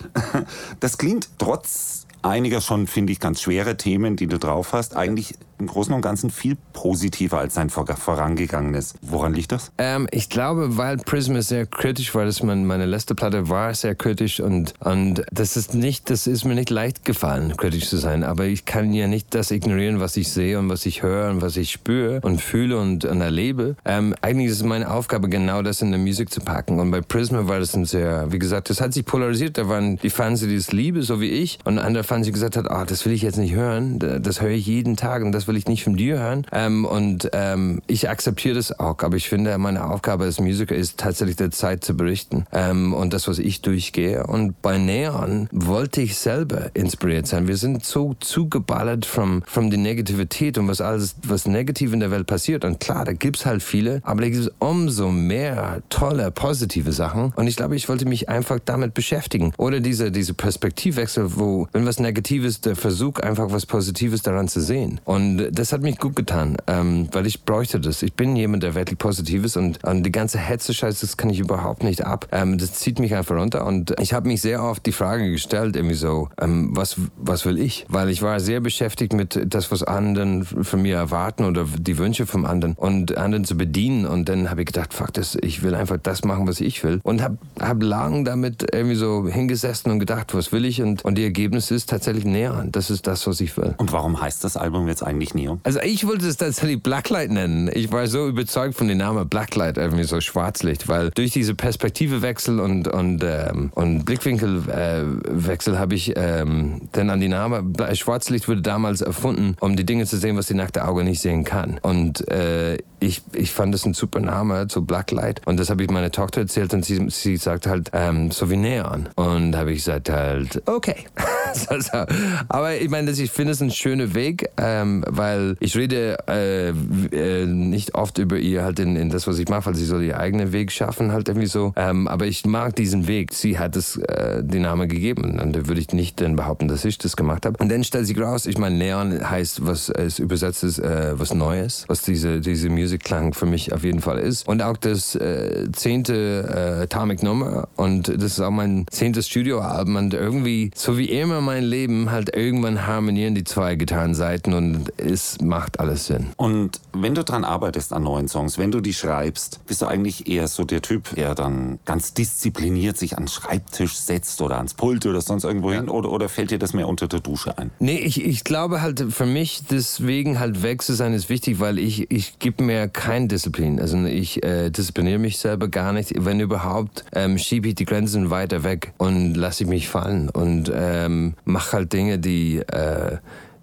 Das 0.80 0.98
klingt 0.98 1.30
trotz 1.38 2.08
einiger 2.24 2.62
schon, 2.62 2.88
finde 2.88 3.13
ich, 3.13 3.20
ganz 3.20 3.42
schwere 3.42 3.78
Themen, 3.78 4.16
die 4.16 4.28
du 4.28 4.38
drauf 4.38 4.74
hast, 4.74 4.96
eigentlich 4.96 5.36
im 5.62 5.68
Großen 5.68 5.94
und 5.94 6.01
Ganzen 6.01 6.30
viel 6.30 6.58
positiver 6.74 7.38
als 7.38 7.53
sein 7.53 7.70
vorangegangenes. 7.70 8.96
Woran 9.01 9.34
liegt 9.34 9.51
das? 9.51 9.72
Ähm, 9.77 10.08
ich 10.12 10.30
glaube, 10.30 10.77
weil 10.77 10.98
Prism 10.98 11.36
ist 11.36 11.50
sehr 11.50 11.65
kritisch 11.65 12.12
das 12.25 12.44
mein, 12.44 12.65
meine 12.65 12.86
letzte 12.86 13.15
Platte 13.15 13.50
war 13.50 13.74
sehr 13.74 13.96
kritisch 13.96 14.39
und, 14.39 14.74
und 14.80 15.24
das 15.32 15.58
ist 15.58 15.74
nicht, 15.74 16.10
das 16.10 16.27
ist 16.27 16.46
mir 16.46 16.56
nicht 16.56 16.70
leicht 16.70 17.06
gefallen, 17.06 17.56
kritisch 17.58 17.88
zu 17.88 17.98
sein. 17.98 18.24
Aber 18.24 18.46
ich 18.46 18.65
kann 18.65 18.94
ja 18.94 19.08
nicht 19.08 19.34
das 19.36 19.51
ignorieren, 19.51 20.00
was 20.00 20.18
ich 20.18 20.32
sehe 20.32 20.58
und 20.60 20.70
was 20.70 20.86
ich 20.86 21.03
höre 21.03 21.30
und 21.30 21.41
was 21.41 21.58
ich 21.58 21.72
spüre 21.72 22.22
und 22.22 22.41
fühle 22.41 22.80
und, 22.80 23.06
und 23.06 23.22
erlebe. 23.22 23.75
Ähm, 23.86 24.15
eigentlich 24.22 24.48
ist 24.48 24.58
es 24.58 24.63
meine 24.63 24.91
Aufgabe, 24.91 25.30
genau 25.30 25.62
das 25.62 25.82
in 25.82 25.91
der 25.91 26.00
Musik 26.00 26.32
zu 26.32 26.41
packen. 26.41 26.80
Und 26.80 26.91
bei 26.91 27.01
Prism 27.01 27.36
war 27.48 27.60
das 27.60 27.75
ein 27.75 27.86
sehr, 27.86 28.32
wie 28.32 28.39
gesagt, 28.39 28.70
das 28.70 28.82
hat 28.82 28.94
sich 28.94 29.06
polarisiert. 29.06 29.58
Da 29.58 29.68
waren 29.68 29.98
die 29.98 30.10
Fans, 30.10 30.41
die 30.41 30.56
das 30.56 30.72
liebe, 30.72 31.03
so 31.03 31.22
wie 31.22 31.30
ich, 31.30 31.60
und 31.65 31.77
andere 31.77 32.03
Fans, 32.03 32.25
die 32.25 32.32
gesagt 32.32 32.58
hat, 32.58 32.65
oh, 32.70 32.84
das 32.86 33.06
will 33.06 33.13
ich 33.13 33.22
jetzt 33.22 33.38
nicht 33.38 33.53
hören. 33.53 34.00
Das 34.00 34.41
höre 34.41 34.51
ich 34.51 34.65
jeden 34.65 34.96
Tag 34.96 35.24
und 35.24 35.32
das 35.32 35.48
will 35.51 35.58
ich 35.58 35.67
nicht 35.67 35.84
von 35.84 35.98
dir 35.98 36.17
hören. 36.17 36.48
Ähm, 36.53 36.86
und 36.86 37.29
ähm, 37.34 37.81
ich 37.88 38.10
akzeptiere 38.10 38.55
das 38.55 38.79
auch, 38.79 38.98
aber 39.00 39.17
ich 39.17 39.27
finde, 39.27 39.58
meine 39.58 39.89
Aufgabe 39.89 40.24
als 40.24 40.39
Musiker 40.39 40.75
ist 40.75 40.98
tatsächlich 40.98 41.36
der 41.36 41.51
Zeit 41.51 41.84
zu 41.84 41.96
berichten 41.96 42.46
ähm, 42.53 42.93
und 42.93 43.13
das, 43.13 43.27
was 43.27 43.38
ich 43.38 43.62
durchgehe. 43.62 44.25
Und 44.25 44.62
bei 44.62 44.77
Neon 44.77 45.50
wollte 45.51 46.01
ich 46.01 46.17
selber 46.17 46.72
inspiriert 46.74 47.27
sein. 47.27 47.50
Wir 47.50 47.58
sind 47.58 47.84
so 47.84 48.15
zugeballert 48.22 49.05
von, 49.05 49.43
von 49.46 49.70
der 49.70 49.79
Negativität 49.79 50.58
und 50.58 50.70
was 50.70 50.79
alles, 50.79 51.15
was 51.27 51.46
negativ 51.46 51.91
in 51.91 52.00
der 52.00 52.12
Welt 52.12 52.27
passiert. 52.27 52.63
Und 52.63 52.79
klar, 52.79 53.03
da 53.03 53.12
gibt's 53.12 53.46
halt 53.46 53.62
viele, 53.62 54.00
aber 54.03 54.22
da 54.22 54.29
gibt 54.29 54.41
es 54.41 54.51
umso 54.60 55.10
mehr 55.10 55.81
tolle, 55.89 56.31
positive 56.31 56.93
Sachen. 56.93 57.34
Und 57.36 57.48
ich 57.48 57.58
glaube, 57.58 57.75
ich 57.75 57.89
wollte 57.89 58.05
mich 58.05 58.29
einfach 58.29 58.60
damit 58.63 58.93
beschäftigen. 58.93 59.51
Oder 59.58 59.81
diese, 59.81 60.12
diese 60.12 60.34
Perspektivwechsel, 60.34 61.38
wo, 61.38 61.67
wenn 61.74 61.86
was 61.86 62.00
Negatives, 62.00 62.62
der 62.62 62.77
Versuch, 62.77 63.20
einfach 63.20 63.51
was 63.51 63.65
Positives 63.65 64.22
daran 64.22 64.48
zu 64.48 64.62
sehen. 64.62 65.01
Und 65.03 65.40
das 65.50 65.74
hat 65.74 65.81
mich 65.81 65.98
gut 65.98 66.15
getan, 66.15 66.57
ähm, 66.67 67.07
weil 67.12 67.25
ich 67.25 67.43
bräuchte 67.43 67.79
das. 67.79 68.03
Ich 68.03 68.13
bin 68.13 68.36
jemand, 68.36 68.63
der 68.63 68.75
wirklich 68.75 69.00
Positives 69.00 69.57
und, 69.57 69.83
und 69.83 70.03
die 70.03 70.12
ganze 70.12 70.38
Hetze-Scheiße, 70.38 71.05
das 71.05 71.17
kann 71.17 71.29
ich 71.29 71.39
überhaupt 71.39 71.83
nicht 71.83 72.05
ab. 72.05 72.27
Ähm, 72.31 72.57
das 72.57 72.74
zieht 72.74 73.00
mich 73.00 73.15
einfach 73.15 73.36
runter. 73.36 73.65
Und 73.65 73.93
ich 74.00 74.13
habe 74.13 74.27
mich 74.27 74.41
sehr 74.41 74.63
oft 74.63 74.86
die 74.86 74.91
Frage 74.91 75.31
gestellt, 75.31 75.75
irgendwie 75.75 75.95
so, 75.95 76.29
ähm, 76.39 76.69
was, 76.74 76.98
was 77.17 77.45
will 77.45 77.57
ich? 77.57 77.86
Weil 77.89 78.10
ich 78.10 78.21
war 78.21 78.39
sehr 78.39 78.60
beschäftigt 78.60 79.13
mit 79.13 79.39
das, 79.45 79.71
was 79.71 79.83
anderen 79.83 80.45
von 80.45 80.81
mir 80.81 80.98
erwarten 80.98 81.45
oder 81.45 81.65
die 81.77 81.98
Wünsche 81.98 82.25
vom 82.25 82.45
anderen 82.45 82.75
und 82.75 83.17
anderen 83.17 83.45
zu 83.45 83.55
bedienen. 83.55 84.05
Und 84.05 84.29
dann 84.29 84.50
habe 84.50 84.62
ich 84.62 84.67
gedacht, 84.67 84.93
fuck 84.93 85.13
das, 85.13 85.38
ich 85.41 85.63
will 85.63 85.75
einfach 85.75 85.98
das 86.01 86.24
machen, 86.24 86.48
was 86.48 86.62
ich 86.62 86.83
will. 86.83 87.00
Und 87.03 87.21
habe 87.21 87.38
hab 87.60 87.81
lang 87.81 88.25
damit 88.25 88.65
irgendwie 88.74 88.95
so 88.95 89.27
hingesessen 89.27 89.91
und 89.91 90.00
gedacht, 90.00 90.33
was 90.33 90.51
will 90.51 90.65
ich? 90.65 90.81
Und, 90.81 91.03
und 91.05 91.17
die 91.17 91.24
Ergebnis 91.24 91.71
ist 91.71 91.89
tatsächlich 91.89 92.25
näher. 92.25 92.65
Das 92.71 92.89
ist 92.89 93.07
das, 93.07 93.25
was 93.27 93.41
ich 93.41 93.55
will. 93.57 93.75
Und 93.77 93.91
warum 93.91 94.21
heißt 94.21 94.43
das 94.43 94.57
Album 94.57 94.88
jetzt 94.88 95.03
eigentlich 95.03 95.30
Neon? 95.33 95.59
Also 95.63 95.79
ich 95.81 96.07
wollte 96.07 96.27
es 96.27 96.38
tatsächlich 96.38 96.81
Blacklight 96.81 97.31
nennen. 97.31 97.69
Ich 97.73 97.91
war 97.91 98.07
so 98.07 98.27
überzeugt 98.27 98.75
von 98.75 98.88
dem 98.88 98.97
Namen 98.97 99.27
Blacklight, 99.27 99.77
irgendwie 99.77 100.03
so 100.03 100.19
Schwarzlicht, 100.21 100.88
weil 100.88 101.11
durch 101.11 101.31
diese 101.31 101.55
Perspektivewechsel 101.55 102.59
und, 102.59 102.88
und, 102.88 103.23
ähm, 103.23 103.71
und 103.75 104.05
Blickwinkelwechsel 104.05 105.73
äh, 105.73 105.77
habe 105.77 105.95
ich 105.95 106.13
ähm, 106.15 106.81
dann 106.91 107.09
an 107.09 107.19
die 107.19 107.27
Name, 107.27 107.63
Schwarzlicht 107.93 108.47
wurde 108.47 108.61
damals 108.61 109.01
erfunden, 109.01 109.55
um 109.59 109.75
die 109.75 109.85
Dinge 109.85 110.05
zu 110.05 110.17
sehen, 110.17 110.38
was 110.38 110.47
die 110.47 110.53
nackte 110.53 110.88
Auge 110.88 111.03
nicht 111.03 111.21
sehen 111.21 111.43
kann. 111.43 111.79
Und 111.81 112.27
äh, 112.29 112.77
ich, 113.00 113.21
ich 113.33 113.51
fand 113.51 113.73
das 113.73 113.85
ein 113.85 113.93
super 113.93 114.19
Name, 114.19 114.67
so 114.69 114.81
Blacklight. 114.81 115.41
Und 115.45 115.59
das 115.59 115.69
habe 115.69 115.83
ich 115.83 115.89
meiner 115.89 116.11
Tochter 116.11 116.41
erzählt 116.41 116.73
und 116.73 116.85
sie, 116.85 117.09
sie 117.09 117.38
sagt 117.38 117.65
halt, 117.65 117.89
ähm, 117.93 118.31
so 118.31 118.50
wie 118.50 118.57
Neon. 118.57 119.09
Und 119.15 119.55
habe 119.55 119.71
ich 119.71 119.79
gesagt 119.79 120.09
halt, 120.09 120.61
okay. 120.67 120.95
Aber 122.47 122.75
ich 122.75 122.89
meine, 122.89 123.11
ich 123.11 123.31
finde 123.31 123.53
es 123.53 123.61
ein 123.61 123.71
schöner 123.71 124.13
Weg, 124.13 124.50
ähm, 124.57 125.03
weil 125.12 125.56
ich 125.60 125.75
rede 125.75 126.18
äh, 126.27 126.70
äh, 126.70 127.46
nicht 127.46 127.96
oft 127.96 128.18
über 128.18 128.38
ihr 128.38 128.63
halt 128.63 128.80
in, 128.80 128.96
in 128.96 129.10
das, 129.10 129.27
was 129.27 129.39
ich 129.39 129.48
mache, 129.50 129.68
weil 129.68 129.75
sie 129.75 129.86
soll 129.86 130.03
ihr 130.03 130.20
eigenen 130.20 130.51
Weg 130.51 130.72
schaffen, 130.72 131.12
halt 131.12 131.27
irgendwie 131.27 131.48
so. 131.48 131.74
Ähm, 131.75 132.08
aber 132.08 132.25
ich 132.25 132.46
mag 132.46 132.75
diesen 132.75 133.08
Weg. 133.08 133.34
Sie 133.34 133.60
hat 133.60 133.75
es 133.75 133.98
äh, 133.98 134.44
den 134.44 134.63
Namen 134.63 134.88
gegeben. 134.88 135.39
Und 135.39 135.56
da 135.56 135.68
würde 135.68 135.82
ich 135.82 135.91
nicht 135.94 136.22
dann 136.22 136.36
behaupten, 136.36 136.68
dass 136.68 136.86
ich 136.86 136.98
das 136.98 137.15
gemacht 137.15 137.46
habe. 137.46 137.58
Und 137.60 137.70
dann 137.70 137.84
stellt 137.84 138.08
sich 138.08 138.20
raus, 138.20 138.46
ich 138.46 138.58
meine, 138.58 138.77
Neon 138.77 139.30
heißt, 139.30 139.65
was 139.65 139.89
es 139.89 140.20
übersetzt 140.20 140.63
ist, 140.63 140.80
äh, 140.80 141.20
was 141.20 141.34
Neues, 141.34 141.86
was 141.88 142.01
diese, 142.01 142.41
diese 142.41 142.70
Musikklang 142.70 143.34
für 143.34 143.46
mich 143.46 143.74
auf 143.74 143.84
jeden 143.84 144.01
Fall 144.01 144.20
ist. 144.20 144.48
Und 144.48 144.62
auch 144.62 144.77
das 144.77 145.15
äh, 145.15 145.68
zehnte 145.72 146.80
äh, 146.80 146.84
Atomic 146.84 147.24
Nummer 147.24 147.68
und 147.75 148.08
das 148.08 148.34
ist 148.34 148.39
auch 148.39 148.51
mein 148.51 148.86
zehntes 148.89 149.27
Studioalbum 149.27 149.96
und 149.96 150.13
irgendwie, 150.13 150.72
so 150.75 150.98
wie 150.98 151.06
immer 151.06 151.41
mein 151.41 151.63
Leben, 151.63 152.12
halt 152.12 152.36
irgendwann 152.36 152.86
harmonieren 152.88 153.36
die 153.36 153.44
zwei 153.44 153.75
Gitarrenseiten 153.75 154.53
und 154.53 154.91
es 155.01 155.39
macht 155.41 155.79
alles 155.79 156.05
Sinn. 156.05 156.27
Und 156.38 156.79
wenn 156.93 157.15
du 157.15 157.24
dran 157.24 157.43
arbeitest 157.43 157.93
an 157.93 158.03
neuen 158.03 158.27
Songs, 158.27 158.58
wenn 158.58 158.72
du 158.72 158.81
die 158.81 158.93
schreibst, 158.93 159.65
bist 159.65 159.81
du 159.81 159.86
eigentlich 159.86 160.27
eher 160.27 160.48
so 160.48 160.63
der 160.63 160.81
Typ, 160.81 161.15
der 161.15 161.36
dann 161.36 161.79
ganz 161.86 162.13
diszipliniert 162.13 162.98
sich 162.98 163.17
an 163.17 163.24
den 163.24 163.27
Schreibtisch 163.27 163.96
setzt 163.96 164.41
oder 164.41 164.58
ans 164.58 164.74
Pult 164.74 165.05
oder 165.05 165.22
sonst 165.22 165.43
irgendwo 165.43 165.72
hin 165.72 165.89
oder, 165.89 166.12
oder 166.12 166.29
fällt 166.29 166.51
dir 166.51 166.60
das 166.60 166.74
mehr 166.74 166.88
unter 166.88 167.08
der 167.08 167.20
Dusche 167.20 167.58
ein? 167.58 167.72
Nee, 167.79 167.98
ich, 167.98 168.24
ich 168.24 168.43
glaube 168.43 168.81
halt 168.81 169.05
für 169.12 169.25
mich 169.25 169.63
deswegen 169.70 170.39
halt 170.39 170.63
weg 170.63 170.81
zu 170.81 170.93
sein 170.93 171.13
ist 171.13 171.29
wichtig, 171.29 171.60
weil 171.60 171.79
ich, 171.79 172.12
ich 172.12 172.39
gebe 172.39 172.63
mir 172.63 172.88
kein 172.88 173.27
Disziplin. 173.27 173.79
Also 173.79 173.98
ich 174.05 174.43
äh, 174.43 174.70
diszipliniere 174.70 175.20
mich 175.20 175.39
selber 175.39 175.67
gar 175.67 175.93
nicht. 175.93 176.13
Wenn 176.17 176.39
überhaupt, 176.39 177.05
ähm, 177.13 177.38
schiebe 177.38 177.70
ich 177.70 177.75
die 177.75 177.86
Grenzen 177.86 178.29
weiter 178.29 178.63
weg 178.63 178.93
und 178.98 179.36
lasse 179.36 179.63
ich 179.63 179.70
mich 179.70 179.89
fallen 179.89 180.29
und 180.29 180.72
ähm, 180.74 181.34
mache 181.46 181.74
halt 181.74 181.93
Dinge, 181.93 182.20
die 182.20 182.58
äh, 182.60 183.17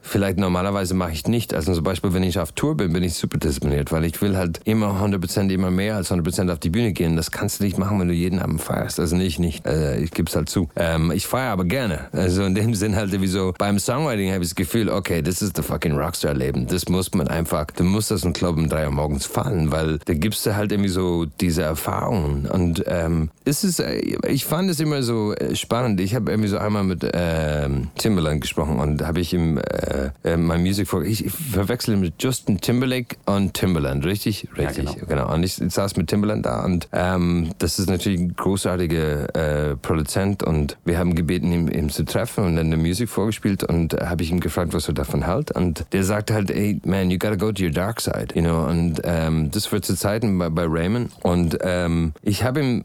vielleicht 0.09 0.39
normalerweise 0.39 0.95
mache 0.95 1.13
ich 1.13 1.27
nicht. 1.27 1.55
Also 1.55 1.75
zum 1.75 1.85
Beispiel, 1.85 2.15
wenn 2.15 2.23
ich 2.23 2.39
auf 2.39 2.53
Tour 2.53 2.77
bin, 2.77 2.93
bin 2.93 3.03
ich 3.03 3.15
super 3.15 3.39
diszipliniert, 3.39 3.93
weil 3.93 4.05
ich 4.05 4.21
will 4.21 4.37
halt 4.37 4.61
immer 4.65 5.01
100%, 5.03 5.51
immer 5.51 5.71
mehr 5.71 5.97
als 5.97 6.11
100% 6.11 6.51
auf 6.51 6.59
die 6.59 6.71
Bühne 6.71 6.93
gehen. 6.93 7.17
Das 7.17 7.31
kannst 7.31 7.61
du 7.61 7.65
nicht 7.65 7.79
machen, 7.79 8.01
wenn 8.01 8.09
du 8.09 8.15
jeden 8.15 8.39
Abend 8.39 8.61
feierst. 8.61 8.99
Also 8.99 9.17
nicht, 9.17 9.39
nicht. 9.39 9.67
Äh, 9.67 9.99
ich 10.01 10.11
gebe 10.11 10.29
es 10.29 10.37
halt 10.37 10.49
zu. 10.49 10.69
Ähm, 10.77 11.13
ich 11.13 11.27
feiere 11.27 11.53
aber 11.53 11.65
gerne. 11.65 12.07
Also 12.13 12.45
in 12.45 12.55
dem 12.55 12.75
Sinn 12.79 12.97
halt 12.97 13.09
wie 13.21 13.27
so, 13.27 13.55
beim 13.59 13.79
Songwriting 13.79 14.33
habe 14.33 14.43
ich 14.43 14.51
das 14.51 14.57
Gefühl, 14.57 14.89
okay, 14.89 15.23
das 15.23 15.43
ist 15.43 15.59
das 15.59 15.67
fucking 15.67 15.97
Rockstar-Leben. 15.97 16.67
Das 16.67 16.89
muss 16.89 17.13
man 17.15 17.29
einfach, 17.29 17.67
du 17.67 17.85
musst 17.85 18.11
das 18.11 18.25
im 18.25 18.33
Club 18.33 18.57
um 18.57 18.69
drei 18.69 18.87
Uhr 18.87 18.93
morgens 18.93 19.27
fallen, 19.27 19.73
weil 19.73 19.99
da 20.05 20.15
gibst 20.15 20.47
du 20.47 20.57
halt 20.57 20.73
irgendwie 20.73 20.91
so 20.91 21.27
diese 21.41 21.63
Erfahrungen. 21.63 22.47
Und 22.47 22.85
ähm, 22.87 23.31
es 23.45 23.65
ist, 23.65 23.81
äh, 23.81 23.99
ich 24.27 24.45
fand 24.45 24.71
es 24.71 24.81
immer 24.81 25.03
so 25.03 25.35
äh, 25.35 25.55
spannend. 25.55 26.01
Ich 26.01 26.15
habe 26.15 26.31
irgendwie 26.31 26.49
so 26.49 26.59
einmal 26.59 26.85
mit 26.85 27.07
ähm, 27.13 27.89
Timberland 27.99 28.41
gesprochen 28.41 28.79
und 28.79 29.07
habe 29.07 29.21
ich 29.21 29.35
ihm 29.35 29.59
äh, 29.59 29.98
äh, 30.25 30.37
mein 30.37 30.63
Music 30.63 30.89
for. 30.89 31.05
Ich, 31.05 31.25
ich 31.25 31.33
verwechsel 31.33 31.97
mit 31.97 32.23
Justin 32.23 32.61
Timberlake 32.61 33.17
und 33.27 33.55
Timberland, 33.55 34.05
richtig? 34.05 34.49
Richtig, 34.57 34.85
ja, 34.85 34.93
genau. 34.93 35.07
genau. 35.07 35.35
Und 35.35 35.43
ich, 35.43 35.61
ich, 35.61 35.73
saß 35.73 35.97
mit 35.97 36.09
Timberland 36.09 36.47
da 36.47 36.65
und 36.65 36.89
ähm, 36.93 37.51
das 37.59 37.79
ist 37.79 37.89
natürlich 37.89 38.21
ein 38.21 38.35
großartiger 38.37 39.71
äh, 39.71 39.77
Produzent 39.77 40.43
und 40.43 40.77
wir 40.85 40.99
haben 40.99 41.15
gebeten, 41.15 41.53
ihn, 41.53 41.69
ihn 41.69 41.91
zu 41.91 42.05
treffen 42.05 42.45
und 42.45 42.57
dann 42.57 42.67
eine 42.67 42.77
Musik 42.77 43.09
vorgespielt 43.09 43.65
und 43.65 43.95
äh, 43.95 44.07
habe 44.07 44.23
ich 44.23 44.31
ihn 44.31 44.41
gefragt, 44.41 44.73
was 44.73 44.89
er 44.89 44.95
davon 44.95 45.27
hält. 45.27 45.51
Und 45.53 45.85
der 45.93 46.05
sagte 46.05 46.35
halt, 46.35 46.51
hey 46.51 46.81
man, 46.85 47.11
you 47.11 47.19
gotta 47.19 47.37
go 47.37 47.53
to 47.53 47.65
your 47.65 47.71
dark 47.71 48.01
side, 48.01 48.29
you 48.35 48.43
know. 48.43 48.67
Und 48.67 49.01
ähm, 49.05 49.51
das 49.51 49.71
war 49.73 49.83
zu 49.83 49.95
Zeiten 49.95 50.39
bei, 50.39 50.49
bei 50.49 50.67
Raymond 50.67 51.11
und 51.23 51.59
ähm, 51.63 52.13
ich 52.23 52.45
habe 52.45 52.61
ihm 52.61 52.81
äh, 52.81 52.85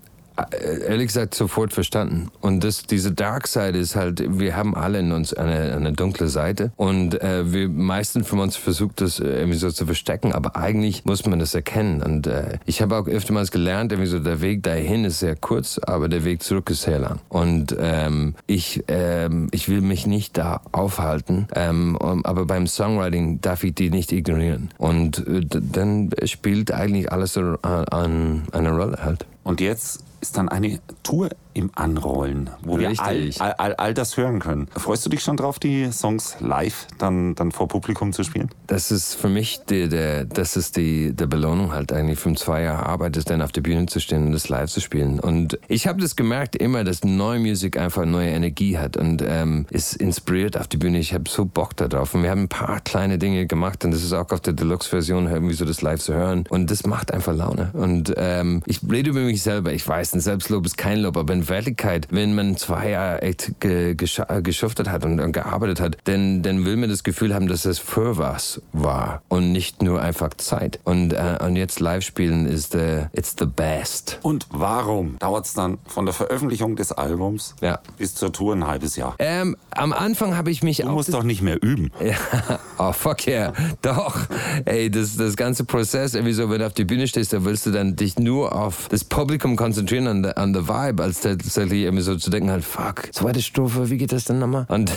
ehrlich 0.87 1.07
gesagt 1.07 1.35
sofort 1.35 1.73
verstanden. 1.73 2.29
Und 2.41 2.63
das, 2.63 2.83
diese 2.83 3.11
Dark 3.11 3.47
Side 3.47 3.77
ist 3.77 3.95
halt, 3.95 4.23
wir 4.39 4.55
haben 4.55 4.75
alle 4.75 4.99
in 4.99 5.11
uns 5.11 5.33
eine, 5.33 5.75
eine 5.75 5.93
dunkle 5.93 6.27
Seite 6.27 6.71
und 6.75 7.21
äh, 7.21 7.51
wir 7.51 7.69
meisten 7.69 8.23
von 8.23 8.39
uns 8.39 8.55
versucht 8.55 9.01
das 9.01 9.19
äh, 9.19 9.25
irgendwie 9.25 9.57
so 9.57 9.71
zu 9.71 9.85
verstecken, 9.85 10.33
aber 10.33 10.55
eigentlich 10.55 11.05
muss 11.05 11.25
man 11.25 11.39
das 11.39 11.53
erkennen. 11.53 12.01
Und 12.01 12.27
äh, 12.27 12.57
ich 12.65 12.81
habe 12.81 12.97
auch 12.97 13.07
öftermals 13.07 13.51
gelernt, 13.51 13.91
irgendwie 13.91 14.09
so 14.09 14.19
der 14.19 14.41
Weg 14.41 14.63
dahin 14.63 15.05
ist 15.05 15.19
sehr 15.19 15.35
kurz, 15.35 15.79
aber 15.79 16.09
der 16.09 16.25
Weg 16.25 16.43
zurück 16.43 16.69
ist 16.69 16.83
sehr 16.83 16.99
lang. 16.99 17.19
Und 17.29 17.75
ähm, 17.79 18.35
ich, 18.47 18.83
ähm, 18.87 19.49
ich 19.51 19.69
will 19.69 19.81
mich 19.81 20.07
nicht 20.07 20.37
da 20.37 20.61
aufhalten, 20.71 21.47
ähm, 21.55 21.97
aber 21.97 22.45
beim 22.45 22.67
Songwriting 22.67 23.41
darf 23.41 23.63
ich 23.63 23.75
die 23.75 23.89
nicht 23.89 24.11
ignorieren. 24.11 24.69
Und 24.77 25.25
äh, 25.27 25.41
dann 25.43 26.09
spielt 26.25 26.71
eigentlich 26.71 27.11
alles 27.11 27.37
an, 27.37 27.57
an 27.61 28.43
eine 28.51 28.71
Rolle 28.71 28.99
halt. 29.03 29.25
Und 29.43 29.59
jetzt 29.59 30.03
ist 30.23 30.37
dann 30.37 30.47
eine 30.47 30.79
Tour 31.03 31.29
im 31.53 31.71
Anrollen, 31.75 32.49
wo 32.63 32.75
Richtig. 32.75 32.99
wir 32.99 33.41
all, 33.41 33.53
all, 33.53 33.75
all, 33.75 33.93
das 33.93 34.17
hören 34.17 34.39
können. 34.39 34.67
Freust 34.75 35.05
du 35.05 35.09
dich 35.09 35.21
schon 35.21 35.37
drauf, 35.37 35.59
die 35.59 35.91
Songs 35.91 36.37
live 36.39 36.87
dann, 36.97 37.35
dann 37.35 37.51
vor 37.51 37.67
Publikum 37.67 38.13
zu 38.13 38.23
spielen? 38.23 38.49
Das 38.67 38.91
ist 38.91 39.15
für 39.15 39.29
mich 39.29 39.61
die, 39.69 39.89
der, 39.89 40.25
das 40.25 40.55
ist 40.55 40.77
die 40.77 41.13
der 41.13 41.27
Belohnung 41.27 41.73
halt 41.73 41.91
eigentlich 41.91 42.19
für 42.19 42.33
zwei 42.35 42.63
Jahre 42.63 42.85
Arbeit, 42.85 43.17
ist 43.17 43.29
dann 43.29 43.41
auf 43.41 43.51
der 43.51 43.61
Bühne 43.61 43.85
zu 43.85 43.99
stehen 43.99 44.25
und 44.25 44.31
das 44.31 44.49
live 44.49 44.69
zu 44.69 44.79
spielen. 44.79 45.19
Und 45.19 45.59
ich 45.67 45.87
habe 45.87 46.01
das 46.01 46.15
gemerkt 46.15 46.55
immer, 46.55 46.83
dass 46.83 47.03
neue 47.03 47.39
Musik 47.39 47.77
einfach 47.77 48.05
neue 48.05 48.29
Energie 48.29 48.77
hat 48.77 48.97
und 48.97 49.23
ähm, 49.25 49.65
ist 49.69 49.95
inspiriert 49.95 50.57
auf 50.57 50.67
die 50.67 50.77
Bühne. 50.77 50.99
Ich 50.99 51.13
habe 51.13 51.29
so 51.29 51.45
Bock 51.45 51.75
darauf 51.75 52.13
und 52.13 52.23
wir 52.23 52.29
haben 52.29 52.43
ein 52.43 52.49
paar 52.49 52.79
kleine 52.81 53.17
Dinge 53.17 53.45
gemacht 53.45 53.83
und 53.85 53.91
das 53.91 54.03
ist 54.03 54.13
auch 54.13 54.31
auf 54.31 54.41
der 54.41 54.53
Deluxe-Version 54.53 55.27
irgendwie 55.27 55.53
so 55.53 55.65
das 55.65 55.81
live 55.81 56.01
zu 56.01 56.13
hören 56.13 56.45
und 56.49 56.71
das 56.71 56.85
macht 56.85 57.13
einfach 57.13 57.35
Laune. 57.35 57.71
Und 57.73 58.13
ähm, 58.17 58.61
ich 58.65 58.79
rede 58.89 59.09
über 59.09 59.21
mich 59.21 59.41
selber. 59.41 59.73
Ich 59.73 59.87
weiß, 59.87 60.13
ein 60.13 60.19
Selbstlob 60.19 60.65
ist 60.65 60.77
kein 60.77 60.99
Lob, 60.99 61.17
aber 61.17 61.33
Wertigkeit, 61.49 62.07
wenn 62.11 62.35
man 62.35 62.57
zwei 62.57 62.89
Jahre 62.89 63.21
echt 63.21 63.59
ge 63.59 63.95
geschuftet 63.95 64.89
hat 64.89 65.05
und, 65.05 65.19
und, 65.19 65.31
gearbeitet 65.31 65.79
hat, 65.79 65.97
dann, 66.05 66.41
dann 66.41 66.65
will 66.65 66.77
man 66.77 66.89
das 66.89 67.03
Gefühl 67.03 67.33
haben, 67.33 67.47
dass 67.47 67.65
es 67.65 67.79
für 67.79 68.17
was 68.17 68.61
war 68.71 69.21
und 69.29 69.51
nicht 69.51 69.81
nur 69.81 70.01
einfach 70.01 70.33
Zeit. 70.35 70.79
Und, 70.83 71.13
äh, 71.13 71.37
und 71.41 71.55
jetzt 71.55 71.79
live 71.79 72.03
spielen 72.03 72.45
ist 72.45 72.73
the, 72.73 73.07
it's 73.13 73.35
the 73.37 73.45
best. 73.45 74.19
Und 74.21 74.47
warum 74.51 75.17
dauert 75.19 75.45
es 75.45 75.53
dann 75.53 75.77
von 75.85 76.05
der 76.05 76.13
Veröffentlichung 76.13 76.75
des 76.75 76.91
Albums 76.91 77.55
ja. 77.61 77.79
bis 77.97 78.15
zur 78.15 78.31
Tour 78.31 78.55
ein 78.55 78.67
halbes 78.67 78.95
Jahr? 78.95 79.15
Ähm, 79.19 79.55
am 79.71 79.93
Anfang 79.93 80.35
habe 80.35 80.51
ich 80.51 80.63
mich 80.63 80.77
du 80.77 80.83
auch... 80.83 80.89
Du 80.89 80.93
musst 80.93 81.13
doch 81.13 81.23
nicht 81.23 81.41
mehr 81.41 81.61
üben. 81.61 81.91
Ja. 82.03 82.59
Oh, 82.77 82.91
fuck 82.91 83.25
yeah. 83.27 83.53
Doch. 83.81 84.19
Ey, 84.65 84.91
das, 84.91 85.15
das 85.15 85.37
ganze 85.37 85.63
Prozess, 85.63 86.15
irgendwie 86.15 86.33
so, 86.33 86.49
wenn 86.49 86.59
du 86.59 86.67
auf 86.67 86.73
die 86.73 86.83
Bühne 86.83 87.07
stehst, 87.07 87.31
da 87.31 87.45
willst 87.45 87.65
du 87.65 87.71
dann 87.71 87.95
dich 87.95 88.19
nur 88.19 88.53
auf 88.53 88.87
das 88.89 89.03
Publikum 89.03 89.55
konzentrieren, 89.55 90.07
an 90.07 90.23
the, 90.23 90.31
an 90.35 90.53
the 90.53 90.67
Vibe, 90.67 91.01
als 91.01 91.21
der 91.21 91.32
tatsächlich 91.37 91.81
irgendwie 91.81 92.03
so 92.03 92.15
zu 92.15 92.29
denken 92.29 92.51
halt, 92.51 92.63
fuck, 92.63 93.13
zweite 93.13 93.41
Strophe, 93.41 93.89
wie 93.89 93.97
geht 93.97 94.11
das 94.11 94.25
denn 94.25 94.39
nochmal? 94.39 94.65
Und 94.69 94.91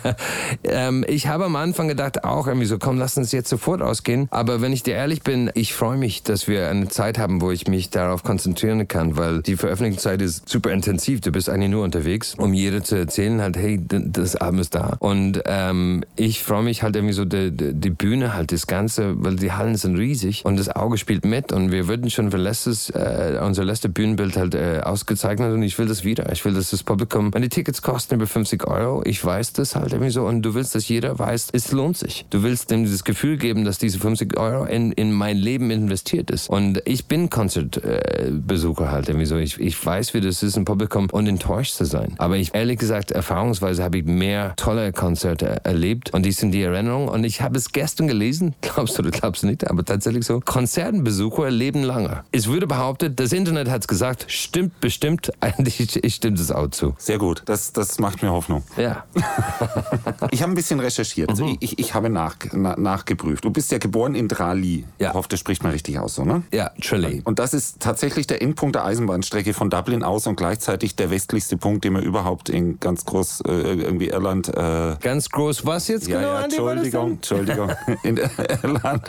ähm, 0.64 1.04
ich 1.08 1.26
habe 1.26 1.44
am 1.44 1.56
Anfang 1.56 1.88
gedacht 1.88 2.24
auch 2.24 2.46
irgendwie 2.46 2.66
so, 2.66 2.78
komm, 2.78 2.98
lass 2.98 3.16
uns 3.16 3.32
jetzt 3.32 3.48
sofort 3.48 3.82
ausgehen. 3.82 4.28
Aber 4.30 4.60
wenn 4.60 4.72
ich 4.72 4.82
dir 4.82 4.94
ehrlich 4.94 5.22
bin, 5.22 5.50
ich 5.54 5.74
freue 5.74 5.96
mich, 5.96 6.22
dass 6.22 6.48
wir 6.48 6.68
eine 6.68 6.88
Zeit 6.88 7.18
haben, 7.18 7.40
wo 7.40 7.50
ich 7.50 7.66
mich 7.66 7.90
darauf 7.90 8.22
konzentrieren 8.22 8.86
kann, 8.88 9.16
weil 9.16 9.42
die 9.42 9.56
Veröffentlichungszeit 9.56 10.22
ist 10.22 10.48
super 10.48 10.70
intensiv. 10.70 11.20
Du 11.20 11.32
bist 11.32 11.48
eigentlich 11.48 11.70
nur 11.70 11.84
unterwegs, 11.84 12.34
um 12.36 12.54
jeder 12.54 12.82
zu 12.82 12.96
erzählen 12.96 13.40
halt, 13.40 13.56
hey, 13.56 13.80
das 13.88 14.36
Album 14.36 14.60
ist 14.60 14.74
da. 14.74 14.96
Und 14.98 15.42
ähm, 15.46 16.04
ich 16.16 16.42
freue 16.42 16.62
mich 16.62 16.82
halt 16.82 16.96
irgendwie 16.96 17.14
so, 17.14 17.24
die, 17.24 17.50
die 17.52 17.90
Bühne 17.90 18.34
halt, 18.34 18.52
das 18.52 18.66
Ganze, 18.66 19.14
weil 19.22 19.36
die 19.36 19.52
Hallen 19.52 19.76
sind 19.76 19.96
riesig 19.96 20.44
und 20.44 20.58
das 20.58 20.68
Auge 20.68 20.98
spielt 20.98 21.24
mit 21.24 21.52
und 21.52 21.70
wir 21.70 21.88
würden 21.88 22.10
schon 22.10 22.30
für 22.30 22.36
letztes, 22.36 22.90
äh, 22.90 23.38
unser 23.42 23.64
letztes 23.64 23.92
Bühnenbild 23.92 24.36
halt 24.36 24.54
äh, 24.54 24.80
ausgezeichnet 24.82 25.52
und 25.52 25.62
ich 25.68 25.78
will 25.78 25.86
das 25.86 26.02
wieder. 26.02 26.32
Ich 26.32 26.44
will, 26.46 26.54
dass 26.54 26.70
das 26.70 26.82
Publikum, 26.82 27.30
meine 27.32 27.50
Tickets 27.50 27.82
kosten 27.82 28.14
über 28.14 28.26
50 28.26 28.66
Euro, 28.66 29.02
ich 29.04 29.22
weiß 29.22 29.52
das 29.52 29.76
halt 29.76 29.92
irgendwie 29.92 30.10
so 30.10 30.24
und 30.24 30.40
du 30.40 30.54
willst, 30.54 30.74
dass 30.74 30.88
jeder 30.88 31.18
weiß, 31.18 31.48
es 31.52 31.72
lohnt 31.72 31.98
sich. 31.98 32.24
Du 32.30 32.42
willst 32.42 32.70
dem 32.70 32.84
dieses 32.84 33.04
Gefühl 33.04 33.36
geben, 33.36 33.66
dass 33.66 33.76
diese 33.76 33.98
50 33.98 34.38
Euro 34.38 34.64
in, 34.64 34.92
in 34.92 35.12
mein 35.12 35.36
Leben 35.36 35.70
investiert 35.70 36.30
ist. 36.30 36.48
Und 36.48 36.80
ich 36.86 37.04
bin 37.04 37.28
Konzertbesucher 37.28 38.84
äh, 38.84 38.88
halt 38.88 39.08
irgendwie 39.08 39.26
so. 39.26 39.36
Ich, 39.36 39.60
ich 39.60 39.84
weiß, 39.84 40.14
wie 40.14 40.22
das 40.22 40.42
ist, 40.42 40.56
im 40.56 40.64
Publikum 40.64 41.08
und 41.12 41.26
enttäuscht 41.26 41.74
zu 41.74 41.84
sein. 41.84 42.14
Aber 42.16 42.38
ich, 42.38 42.54
ehrlich 42.54 42.78
gesagt, 42.78 43.10
erfahrungsweise 43.10 43.84
habe 43.84 43.98
ich 43.98 44.06
mehr 44.06 44.54
tolle 44.56 44.92
Konzerte 44.92 45.64
erlebt 45.64 46.14
und 46.14 46.24
die 46.24 46.32
sind 46.32 46.52
die 46.52 46.62
Erinnerung. 46.62 47.08
Und 47.08 47.24
ich 47.24 47.42
habe 47.42 47.58
es 47.58 47.72
gestern 47.72 48.08
gelesen, 48.08 48.54
glaubst 48.62 48.96
du 48.96 49.02
oder 49.02 49.10
glaubst 49.10 49.42
du 49.42 49.48
nicht, 49.48 49.68
aber 49.68 49.84
tatsächlich 49.84 50.24
so, 50.24 50.40
Konzertenbesucher 50.40 51.50
leben 51.50 51.82
lange. 51.82 52.24
Es 52.32 52.46
würde 52.46 52.66
behauptet, 52.66 53.20
das 53.20 53.32
Internet 53.32 53.68
hat 53.68 53.82
es 53.82 53.88
gesagt, 53.88 54.24
stimmt 54.28 54.80
bestimmt, 54.80 55.30
eigentlich 55.68 56.04
ich 56.04 56.14
stimme 56.14 56.36
das 56.36 56.50
auch 56.50 56.68
zu. 56.68 56.94
Sehr 56.98 57.18
gut, 57.18 57.42
das, 57.46 57.72
das 57.72 57.98
macht 57.98 58.22
mir 58.22 58.30
Hoffnung. 58.30 58.62
Ja. 58.76 59.04
ich 60.30 60.42
habe 60.42 60.52
ein 60.52 60.54
bisschen 60.54 60.80
recherchiert, 60.80 61.30
also 61.30 61.44
mhm. 61.44 61.56
ich, 61.60 61.78
ich 61.78 61.94
habe 61.94 62.10
nach, 62.10 62.36
na, 62.52 62.76
nachgeprüft. 62.76 63.44
Du 63.44 63.50
bist 63.50 63.70
ja 63.72 63.78
geboren 63.78 64.14
in 64.14 64.28
Drali. 64.28 64.84
Ja. 64.98 65.08
Ich 65.08 65.14
hoffe, 65.14 65.28
das 65.28 65.40
spricht 65.40 65.62
man 65.62 65.72
richtig 65.72 65.98
aus, 65.98 66.14
so, 66.14 66.24
ne? 66.24 66.42
Ja, 66.52 66.70
Tralee. 66.80 67.22
Und 67.24 67.38
das 67.38 67.54
ist 67.54 67.80
tatsächlich 67.80 68.26
der 68.26 68.42
Endpunkt 68.42 68.76
der 68.76 68.84
Eisenbahnstrecke 68.84 69.54
von 69.54 69.70
Dublin 69.70 70.02
aus 70.02 70.26
und 70.26 70.36
gleichzeitig 70.36 70.96
der 70.96 71.10
westlichste 71.10 71.56
Punkt, 71.56 71.84
den 71.84 71.94
man 71.94 72.02
überhaupt 72.02 72.48
in 72.48 72.80
ganz 72.80 73.04
groß 73.04 73.42
äh, 73.46 73.52
irgendwie 73.52 74.08
Irland. 74.08 74.48
Äh, 74.48 74.96
ganz 75.00 75.30
groß 75.30 75.66
was 75.66 75.88
jetzt 75.88 76.08
ja, 76.08 76.20
genau? 76.20 76.32
Ja, 76.32 76.44
Entschuldigung, 76.44 77.10
Entschuldigung. 77.12 77.70
in 78.02 78.20
Irland, 78.62 79.02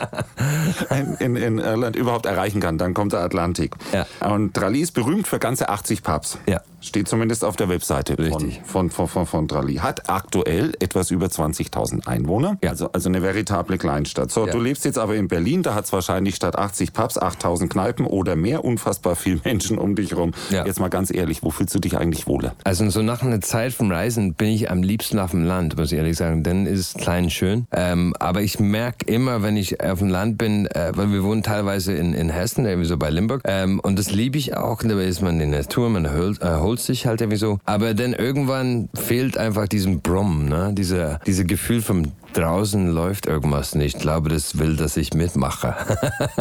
in, 0.90 1.14
in, 1.14 1.36
in, 1.36 1.58
Irland 1.58 1.96
überhaupt 1.96 2.26
erreichen 2.26 2.60
kann. 2.60 2.78
Dann 2.78 2.94
kommt 2.94 3.12
der 3.12 3.20
Atlantik. 3.20 3.74
Ja. 3.92 4.06
Und 4.28 4.56
Drali 4.56 4.80
ist 4.80 4.92
berühmt 4.92 5.28
für 5.28 5.38
ganze 5.38 5.68
80 5.68 6.02
Pubs. 6.02 6.38
Ja. 6.48 6.60
Steht 6.82 7.08
zumindest 7.08 7.44
auf 7.44 7.56
der 7.56 7.68
Webseite 7.68 8.18
Richtig. 8.18 8.62
Von, 8.64 8.88
von, 8.90 9.06
von, 9.06 9.26
von 9.26 9.46
Drali. 9.46 9.76
Hat 9.76 10.08
aktuell 10.08 10.72
etwas 10.80 11.10
über 11.10 11.26
20.000 11.26 12.06
Einwohner. 12.06 12.56
Ja. 12.62 12.70
Also, 12.70 12.90
also 12.92 13.10
eine 13.10 13.20
veritable 13.20 13.76
Kleinstadt. 13.76 14.30
So, 14.30 14.46
ja. 14.46 14.52
du 14.52 14.58
lebst 14.58 14.86
jetzt 14.86 14.96
aber 14.98 15.14
in 15.16 15.28
Berlin. 15.28 15.62
Da 15.62 15.74
hat 15.74 15.84
es 15.84 15.92
wahrscheinlich 15.92 16.36
statt 16.36 16.56
80 16.56 16.94
Pubs 16.94 17.20
8.000 17.20 17.68
Kneipen 17.68 18.06
oder 18.06 18.34
mehr. 18.34 18.64
Unfassbar 18.64 19.14
viel 19.14 19.40
Menschen 19.44 19.76
um 19.76 19.94
dich 19.94 20.16
rum. 20.16 20.32
Ja. 20.48 20.64
Jetzt 20.64 20.80
mal 20.80 20.88
ganz 20.88 21.12
ehrlich, 21.12 21.42
wo 21.42 21.50
fühlst 21.50 21.74
du 21.74 21.80
dich 21.80 21.98
eigentlich 21.98 22.26
wohler? 22.26 22.54
Also 22.64 22.88
so 22.88 23.02
nach 23.02 23.22
einer 23.22 23.42
Zeit 23.42 23.74
vom 23.74 23.92
Reisen 23.92 24.32
bin 24.32 24.48
ich 24.48 24.70
am 24.70 24.82
liebsten 24.82 25.18
auf 25.18 25.32
dem 25.32 25.44
Land, 25.44 25.76
muss 25.76 25.92
ich 25.92 25.98
ehrlich 25.98 26.16
sagen. 26.16 26.42
Dann 26.42 26.66
ist 26.66 26.80
es 26.80 26.94
klein 26.94 27.28
schön. 27.28 27.66
Ähm, 27.72 28.14
aber 28.18 28.40
ich 28.40 28.58
merke 28.58 29.04
immer, 29.04 29.42
wenn 29.42 29.58
ich 29.58 29.82
auf 29.82 29.98
dem 29.98 30.08
Land 30.08 30.38
bin, 30.38 30.66
äh, 30.66 30.92
weil 30.94 31.12
wir 31.12 31.22
wohnen 31.24 31.42
teilweise 31.42 31.92
in, 31.92 32.14
in 32.14 32.30
Hessen, 32.30 32.64
irgendwie 32.64 32.88
so 32.88 32.96
bei 32.96 33.10
Limburg. 33.10 33.42
Ähm, 33.44 33.80
und 33.80 33.98
das 33.98 34.10
liebe 34.10 34.38
ich 34.38 34.56
auch. 34.56 34.80
Da 34.82 34.98
ist 34.98 35.20
man 35.20 35.40
in 35.40 35.50
der 35.50 35.60
Natur, 35.60 35.90
man 35.90 36.10
erholt, 36.38 36.60
erholt 36.60 36.80
sich 36.80 37.06
halt 37.06 37.20
irgendwie 37.20 37.38
so. 37.38 37.58
Aber 37.64 37.94
dann 37.94 38.12
irgendwann 38.12 38.88
fehlt 38.94 39.36
einfach 39.36 39.66
diesen 39.66 40.00
Brumm, 40.00 40.48
ne? 40.48 40.72
Diese, 40.76 41.18
diese 41.26 41.44
Gefühl 41.44 41.82
vom 41.82 42.12
draußen 42.32 42.88
läuft 42.88 43.26
irgendwas 43.26 43.74
nicht. 43.74 43.96
Ich 43.96 44.00
glaube, 44.00 44.28
das 44.28 44.58
will, 44.58 44.76
dass 44.76 44.96
ich 44.96 45.14
mitmache. 45.14 45.74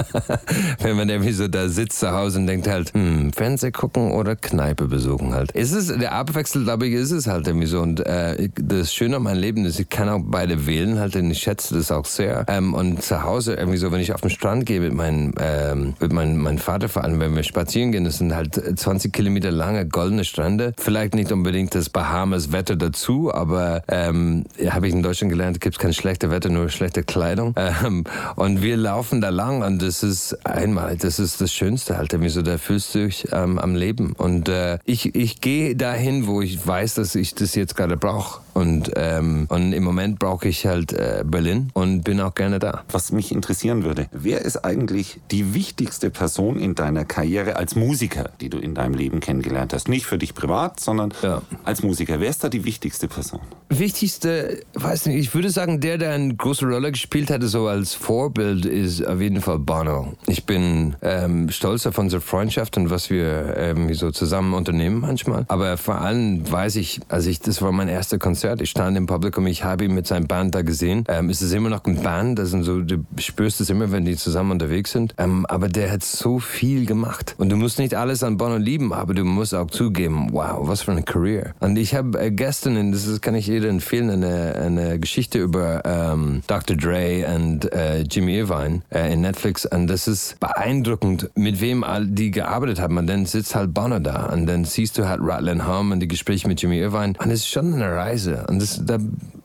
Wenn 0.81 0.95
man 0.95 1.09
irgendwie 1.09 1.31
so 1.31 1.47
da 1.47 1.67
sitzt 1.69 1.99
zu 1.99 2.11
Hause 2.11 2.39
und 2.39 2.47
denkt 2.47 2.67
halt, 2.67 2.93
hm, 2.93 3.33
Fernseh 3.33 3.71
gucken 3.71 4.11
oder 4.11 4.35
Kneipe 4.35 4.85
besuchen 4.85 5.33
halt. 5.33 5.51
Ist 5.51 5.73
es, 5.73 5.87
der 5.87 6.13
Abwechsel, 6.13 6.63
glaube 6.63 6.87
ich, 6.87 6.93
ist 6.93 7.11
es 7.11 7.27
halt 7.27 7.47
irgendwie 7.47 7.67
so. 7.67 7.81
Und 7.81 7.99
äh, 8.05 8.49
das 8.55 8.93
Schöne 8.93 9.17
an 9.17 9.23
meinem 9.23 9.39
Leben 9.39 9.65
ist, 9.65 9.79
ich 9.79 9.89
kann 9.89 10.09
auch 10.09 10.21
beide 10.23 10.67
wählen 10.67 10.99
halt 10.99 11.15
und 11.15 11.31
ich 11.31 11.39
schätze 11.39 11.75
das 11.75 11.91
auch 11.91 12.05
sehr. 12.05 12.45
Ähm, 12.47 12.73
und 12.73 13.01
zu 13.01 13.23
Hause 13.23 13.55
irgendwie 13.55 13.77
so, 13.77 13.91
wenn 13.91 13.99
ich 13.99 14.13
auf 14.13 14.21
den 14.21 14.29
Strand 14.29 14.65
gehe 14.65 14.79
mit 14.79 14.93
meinem, 14.93 15.33
ähm, 15.39 15.95
mit 15.99 16.13
meinem, 16.13 16.37
meinem 16.37 16.57
Vater 16.59 16.89
vor 16.89 17.03
allem, 17.03 17.19
wenn 17.19 17.35
wir 17.35 17.43
spazieren 17.43 17.91
gehen, 17.91 18.03
das 18.03 18.17
sind 18.17 18.35
halt 18.35 18.79
20 18.79 19.11
Kilometer 19.11 19.51
lange 19.51 19.87
goldene 19.87 20.23
Strände. 20.23 20.73
Vielleicht 20.77 21.15
nicht 21.15 21.31
unbedingt 21.31 21.73
das 21.73 21.89
Bahamas 21.89 22.51
Wetter 22.51 22.75
dazu, 22.75 23.33
aber 23.33 23.81
ähm, 23.87 24.45
habe 24.69 24.87
ich 24.87 24.93
in 24.93 25.01
Deutschland 25.01 25.31
gelernt, 25.31 25.59
gibt 25.59 25.78
kein 25.79 25.93
schlechtes 25.93 26.29
Wetter, 26.29 26.49
nur 26.49 26.69
schlechte 26.69 27.03
Kleidung. 27.03 27.55
Ähm, 27.55 28.03
und 28.35 28.61
wir 28.61 28.77
laufen 28.77 29.21
da 29.21 29.29
lang 29.29 29.63
und 29.63 29.81
das 29.81 30.03
ist 30.03 30.45
einmal, 30.45 30.97
das 30.97 31.19
ist 31.19 31.41
das 31.41 31.53
Schönste 31.53 31.97
halt. 31.97 32.15
Wieso, 32.19 32.41
da 32.41 32.57
fühlst 32.57 32.95
du 32.95 33.05
dich 33.05 33.27
ähm, 33.31 33.57
am 33.59 33.75
Leben. 33.75 34.13
Und 34.13 34.49
äh, 34.49 34.79
ich, 34.85 35.15
ich 35.15 35.41
gehe 35.41 35.75
dahin, 35.75 36.27
wo 36.27 36.41
ich 36.41 36.65
weiß, 36.65 36.95
dass 36.95 37.15
ich 37.15 37.35
das 37.35 37.55
jetzt 37.55 37.75
gerade 37.75 37.97
brauche. 37.97 38.41
Und, 38.53 38.91
ähm, 38.95 39.45
und 39.49 39.73
im 39.73 39.83
Moment 39.83 40.19
brauche 40.19 40.47
ich 40.47 40.65
halt 40.65 40.93
äh, 40.93 41.23
Berlin 41.25 41.69
und 41.73 42.03
bin 42.03 42.19
auch 42.21 42.35
gerne 42.35 42.59
da. 42.59 42.83
Was 42.91 43.11
mich 43.11 43.31
interessieren 43.31 43.83
würde, 43.83 44.07
wer 44.11 44.41
ist 44.41 44.57
eigentlich 44.65 45.19
die 45.31 45.53
wichtigste 45.53 46.09
Person 46.09 46.59
in 46.59 46.75
deiner 46.75 47.05
Karriere 47.05 47.55
als 47.55 47.75
Musiker, 47.75 48.31
die 48.41 48.49
du 48.49 48.57
in 48.57 48.75
deinem 48.75 48.93
Leben 48.93 49.19
kennengelernt 49.19 49.73
hast? 49.73 49.87
Nicht 49.87 50.05
für 50.05 50.17
dich 50.17 50.33
privat, 50.33 50.79
sondern 50.79 51.13
ja. 51.21 51.41
als 51.63 51.83
Musiker. 51.83 52.19
Wer 52.19 52.29
ist 52.29 52.43
da 52.43 52.49
die 52.49 52.65
wichtigste 52.65 53.07
Person? 53.07 53.41
Wichtigste, 53.69 54.61
weiß 54.73 55.05
nicht, 55.05 55.17
ich 55.17 55.33
würde 55.33 55.49
sagen, 55.51 55.79
der, 55.79 55.97
der 55.97 56.11
eine 56.11 56.35
große 56.35 56.65
Rolle 56.65 56.91
gespielt 56.91 57.29
hatte, 57.29 57.47
so 57.47 57.67
als 57.67 57.93
Vorbild, 57.93 58.65
ist 58.65 59.05
auf 59.05 59.21
jeden 59.21 59.41
Fall 59.41 59.59
Bono. 59.59 60.13
Ich 60.27 60.45
bin 60.45 60.95
ähm, 61.01 61.49
stolz 61.49 61.85
auf 61.85 61.97
unsere 61.97 62.21
Freundschaft 62.21 62.77
und 62.77 62.89
was 62.89 63.09
wir 63.09 63.55
ähm, 63.57 63.93
so 63.93 64.11
zusammen 64.11 64.53
unternehmen 64.53 64.99
manchmal. 64.99 65.45
Aber 65.47 65.77
vor 65.77 66.01
allem 66.01 66.49
weiß 66.51 66.77
ich, 66.77 66.99
also 67.09 67.29
ich, 67.29 67.39
das 67.39 67.61
war 67.61 67.71
mein 67.71 67.87
erster 67.87 68.17
Konzert. 68.17 68.38
Ich 68.43 68.69
stand 68.69 68.97
im 68.97 69.05
Publikum, 69.05 69.47
ich 69.47 69.63
habe 69.63 69.85
ihn 69.85 69.93
mit 69.93 70.07
seinem 70.07 70.27
Band 70.27 70.55
da 70.55 70.61
gesehen. 70.61 71.03
Ähm, 71.07 71.29
es 71.29 71.41
ist 71.41 71.53
immer 71.53 71.69
noch 71.69 71.83
ein 71.85 72.01
Band, 72.01 72.39
das 72.39 72.49
sind 72.49 72.63
so, 72.63 72.81
du 72.81 73.05
spürst 73.17 73.61
es 73.61 73.69
immer, 73.69 73.91
wenn 73.91 74.05
die 74.05 74.15
zusammen 74.15 74.51
unterwegs 74.51 74.91
sind. 74.91 75.13
Ähm, 75.17 75.45
aber 75.47 75.69
der 75.69 75.91
hat 75.91 76.03
so 76.03 76.39
viel 76.39 76.85
gemacht. 76.85 77.35
Und 77.37 77.49
du 77.49 77.55
musst 77.55 77.79
nicht 77.79 77.95
alles 77.95 78.23
an 78.23 78.37
Bono 78.37 78.57
lieben, 78.57 78.93
aber 78.93 79.13
du 79.13 79.23
musst 79.23 79.53
auch 79.53 79.69
zugeben, 79.69 80.29
wow, 80.31 80.67
was 80.67 80.81
für 80.81 80.91
eine 80.91 81.03
Career. 81.03 81.53
Und 81.59 81.77
ich 81.77 81.95
habe 81.95 82.19
äh, 82.19 82.31
gestern, 82.31 82.91
das 82.91 83.05
ist, 83.05 83.21
kann 83.21 83.35
ich 83.35 83.47
jedem 83.47 83.69
empfehlen, 83.69 84.09
eine, 84.09 84.55
eine 84.55 84.99
Geschichte 84.99 85.39
über 85.39 85.81
ähm, 85.85 86.41
Dr. 86.47 86.77
Dre 86.77 87.25
und 87.35 87.71
äh, 87.73 88.01
Jimmy 88.01 88.37
Irvine 88.37 88.81
äh, 88.89 89.13
in 89.13 89.21
Netflix. 89.21 89.65
Und 89.65 89.87
das 89.87 90.07
ist 90.07 90.39
beeindruckend, 90.39 91.29
mit 91.35 91.61
wem 91.61 91.83
all 91.83 92.05
die 92.05 92.31
gearbeitet 92.31 92.79
haben. 92.79 92.97
Und 92.97 93.07
dann 93.07 93.25
sitzt 93.25 93.55
halt 93.55 93.73
Bono 93.73 93.99
da 93.99 94.27
und 94.27 94.45
dann 94.45 94.65
siehst 94.65 94.97
du 94.97 95.07
halt 95.07 95.19
Rattling 95.23 95.67
Home 95.67 95.93
und 95.93 95.99
die 95.99 96.07
Gespräche 96.07 96.47
mit 96.47 96.61
Jimmy 96.61 96.79
Irvine. 96.79 97.13
Und 97.17 97.31
es 97.31 97.41
ist 97.41 97.49
schon 97.49 97.73
eine 97.73 97.95
Reise. 97.95 98.28
Und 98.47 98.61
das, 98.61 98.81
da 98.85 98.97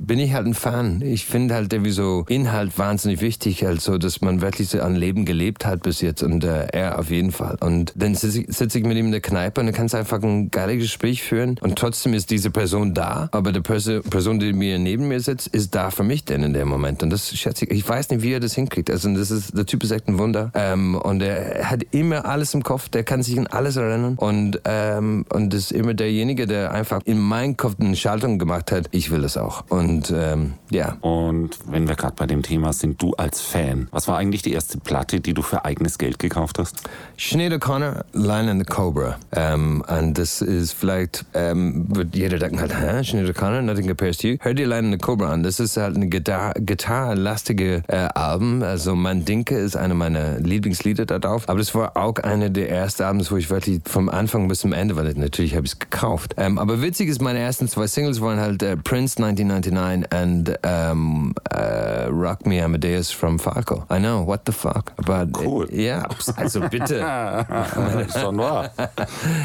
bin 0.07 0.19
ich 0.19 0.33
halt 0.33 0.47
ein 0.47 0.55
Fan. 0.55 1.03
Ich 1.03 1.27
finde 1.27 1.55
halt 1.55 1.73
irgendwie 1.73 1.91
so 1.91 2.25
Inhalt 2.29 2.79
wahnsinnig 2.79 3.21
wichtig, 3.21 3.67
also 3.67 3.99
dass 3.99 4.21
man 4.21 4.41
wirklich 4.41 4.69
so 4.69 4.81
ein 4.81 4.97
Leben 4.97 5.25
gelebt 5.25 5.67
hat 5.67 5.83
bis 5.83 6.01
jetzt 6.01 6.23
und 6.23 6.45
äh, 6.45 6.67
er 6.73 6.99
auf 6.99 7.11
jeden 7.11 7.33
Fall. 7.33 7.57
Und 7.61 7.93
dann 7.97 8.15
sitze 8.15 8.41
ich, 8.43 8.57
sitz 8.57 8.75
ich 8.75 8.85
mit 8.85 8.97
ihm 8.97 9.07
in 9.07 9.13
der 9.13 9.21
Kneipe 9.21 9.61
und 9.61 9.67
du 9.67 9.73
kannst 9.73 9.95
einfach 9.95 10.23
ein 10.23 10.51
geiles 10.51 10.79
Gespräch 10.79 11.23
führen 11.23 11.59
und 11.61 11.77
trotzdem 11.77 12.15
ist 12.15 12.31
diese 12.31 12.51
Person 12.51 12.95
da, 12.95 13.29
aber 13.33 13.53
die 13.53 13.61
Person, 13.61 14.39
die 14.39 14.53
mir 14.53 14.79
neben 14.79 15.09
mir 15.09 15.21
sitzt, 15.21 15.49
ist 15.49 15.75
da 15.75 15.91
für 15.91 16.05
mich 16.05 16.25
denn 16.25 16.43
in 16.43 16.53
dem 16.53 16.69
Moment 16.69 17.03
und 17.03 17.11
das 17.11 17.37
schätze 17.37 17.65
ich. 17.65 17.71
Ich 17.71 17.89
weiß 17.89 18.11
nicht, 18.11 18.23
wie 18.23 18.33
er 18.33 18.41
das 18.41 18.55
hinkriegt. 18.55 18.91
Also 18.91 19.13
das 19.15 19.31
ist, 19.31 19.57
der 19.57 19.67
Typ 19.67 19.83
ist 19.85 19.91
echt 19.91 20.09
ein 20.09 20.19
Wunder 20.19 20.51
ähm, 20.55 20.95
und 20.95 21.23
er 21.23 21.71
hat 21.71 21.83
immer 21.91 22.25
alles 22.25 22.55
im 22.55 22.63
Kopf, 22.63 22.89
der 22.89 23.05
kann 23.05 23.23
sich 23.23 23.39
an 23.39 23.47
alles 23.47 23.77
erinnern 23.77 24.17
und, 24.17 24.61
ähm, 24.65 25.25
und 25.31 25.55
ist 25.55 25.73
immer 25.73 25.95
derjenige, 25.95 26.47
der 26.47 26.73
einfach 26.73 27.01
in 27.05 27.19
meinen 27.19 27.57
Kopf 27.57 27.77
eine 27.79 27.97
Schaltung 27.97 28.39
gemacht 28.39 28.73
hat, 28.73 28.89
ich 28.91 29.11
will 29.11 29.23
das 29.23 29.37
auch. 29.37 29.65
Und 29.69 29.94
und 29.95 30.13
ähm, 30.17 30.55
ja. 30.71 30.97
Und 31.01 31.59
wenn 31.67 31.87
wir 31.87 31.95
gerade 31.95 32.15
bei 32.17 32.27
dem 32.27 32.43
Thema 32.43 32.73
sind, 32.73 33.01
du 33.01 33.15
als 33.15 33.41
Fan, 33.41 33.89
was 33.93 34.09
war 34.09 34.19
eigentlich 34.19 34.43
die 34.43 34.53
erste 34.53 34.79
Platte, 34.79 35.21
die 35.21 35.35
du 35.35 35.43
für 35.43 35.65
eigenes 35.65 35.99
Geld 35.99 36.19
gekauft 36.19 36.59
hast? 36.59 36.83
Sinead 37.17 37.53
O'Connor, 37.53 38.05
Lion 38.13 38.49
and 38.49 38.61
the 38.61 38.67
Cobra. 38.67 39.17
Ähm, 39.33 39.85
und 39.87 40.19
das 40.19 40.43
ist 40.43 40.73
vielleicht, 40.73 41.25
ähm, 41.35 41.87
wird 41.95 42.17
jeder 42.17 42.39
denken 42.39 42.61
halt, 42.61 42.75
hä, 42.77 43.03
Sinead 43.03 43.37
O'Connor, 43.37 43.63
Nothing 43.63 43.87
Compares 43.87 44.19
to 44.19 44.29
You. 44.29 44.37
Hör 44.41 44.55
dir 44.55 44.67
Lion 44.67 44.87
and 44.87 44.95
the 44.95 44.99
Cobra 44.99 45.31
an. 45.31 45.43
Das 45.43 45.61
ist 45.61 45.77
halt 45.77 45.95
eine 45.95 46.09
gitarrenlastige 46.09 47.83
äh, 47.87 47.97
Album. 48.15 48.63
Also 48.63 48.97
Mandinke 48.97 49.57
ist 49.57 49.77
eine 49.77 49.95
meiner 49.95 50.41
Lieblingslieder 50.41 51.07
da 51.07 51.21
drauf. 51.21 51.49
Aber 51.49 51.59
das 51.59 51.75
war 51.75 51.97
auch 51.97 52.17
eine 52.17 52.51
der 52.51 52.71
ersten 52.71 53.05
Alben, 53.05 53.25
wo 53.31 53.37
ich 53.37 53.49
wirklich 53.49 53.81
vom 53.85 54.09
Anfang 54.09 54.49
bis 54.49 54.61
zum 54.61 54.73
Ende, 54.73 54.97
weil 54.97 55.13
natürlich 55.15 55.55
habe 55.55 55.67
ich 55.67 55.75
es 55.75 55.79
gekauft. 55.79 56.35
Ähm, 56.37 56.59
aber 56.59 56.83
witzig 56.83 57.09
ist, 57.09 57.23
meine 57.23 57.39
ersten 57.39 57.69
zwei 57.69 57.87
Singles 57.87 58.21
waren 58.21 58.41
halt 58.41 58.63
äh, 58.63 58.77
Prince 58.77 59.23
1999 59.23 59.84
Nine 59.85 60.07
and 60.11 60.57
um, 60.65 61.35
uh, 61.51 62.09
Rock 62.11 62.47
Me 62.47 62.59
Amadeus 62.59 63.11
from 63.11 63.39
Falco. 63.39 63.85
I 63.91 63.99
know, 63.99 64.23
what 64.23 64.47
the 64.47 64.53
fuck. 64.53 64.93
But 65.05 65.33
cool. 65.35 65.67
Ja, 65.71 66.09
also 66.37 66.61
bitte. 66.71 67.01
Schon 68.19 68.39
wahr. 68.39 68.71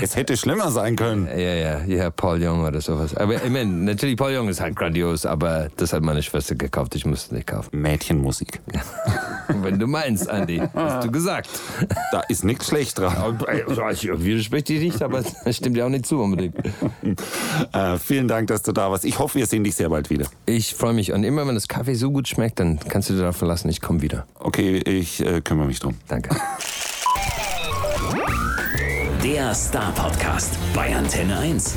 Es 0.02 0.16
hätte 0.16 0.38
schlimmer 0.38 0.72
sein 0.72 0.96
können. 0.96 1.28
Ja, 1.28 1.56
ja, 1.56 1.84
ja, 1.84 2.10
Paul 2.10 2.42
Young 2.42 2.64
oder 2.64 2.80
sowas. 2.80 3.18
Aber 3.18 3.36
ich 3.36 3.50
meine, 3.50 3.66
natürlich, 3.66 4.16
Paul 4.16 4.34
Young 4.34 4.48
ist 4.48 4.62
halt 4.62 4.78
grandios, 4.78 5.26
aber 5.26 5.68
das 5.76 5.92
hat 5.92 6.04
meine 6.04 6.24
Schwester 6.24 6.56
gekauft. 6.56 6.96
Ich 6.96 7.06
musste 7.06 7.36
nicht 7.36 7.48
kaufen. 7.48 7.70
Mädchenmusik. 7.74 8.62
Wenn 9.50 9.78
du 9.78 9.88
meinst, 9.88 10.30
Andy, 10.30 10.62
hast 10.74 11.06
du 11.06 11.12
gesagt. 11.12 11.50
Da 12.12 12.22
ist 12.30 12.46
nichts 12.46 12.68
schlecht 12.68 12.98
dran. 12.98 13.40
Ich 13.92 14.08
widerspreche 14.08 14.64
dir 14.64 14.80
nicht, 14.80 15.02
aber 15.02 15.22
das 15.22 15.58
stimmt 15.58 15.76
ja 15.76 15.86
auch 15.86 15.90
nicht 15.90 16.06
zu 16.06 16.22
unbedingt. 16.22 16.56
Äh, 17.74 17.98
vielen 17.98 18.28
Dank, 18.28 18.48
dass 18.48 18.62
du 18.64 18.72
da 18.72 18.90
warst. 18.90 19.06
Ich 19.06 19.20
hoffe, 19.20 19.40
wir 19.40 19.46
sehen 19.46 19.64
dich 19.64 19.76
sehr 19.76 19.90
bald 19.90 20.10
wieder. 20.10 20.26
Ich 20.46 20.76
freue 20.76 20.94
mich. 20.94 21.12
Und 21.12 21.24
immer, 21.24 21.46
wenn 21.48 21.56
das 21.56 21.68
Kaffee 21.68 21.94
so 21.96 22.12
gut 22.12 22.28
schmeckt, 22.28 22.60
dann 22.60 22.80
kannst 22.80 23.10
du 23.10 23.14
dir 23.14 23.22
darauf 23.22 23.38
verlassen, 23.38 23.70
ich 23.70 23.82
komme 23.82 24.02
wieder. 24.02 24.26
Okay, 24.40 24.78
ich 24.78 25.26
äh, 25.26 25.42
kümmere 25.42 25.68
mich 25.68 25.80
drum. 25.80 25.96
Danke. 26.08 26.36
Der 29.24 29.54
Star 29.54 29.92
Podcast 29.94 30.58
bei 30.74 30.96
Antenne 30.96 31.38
1. 31.38 31.76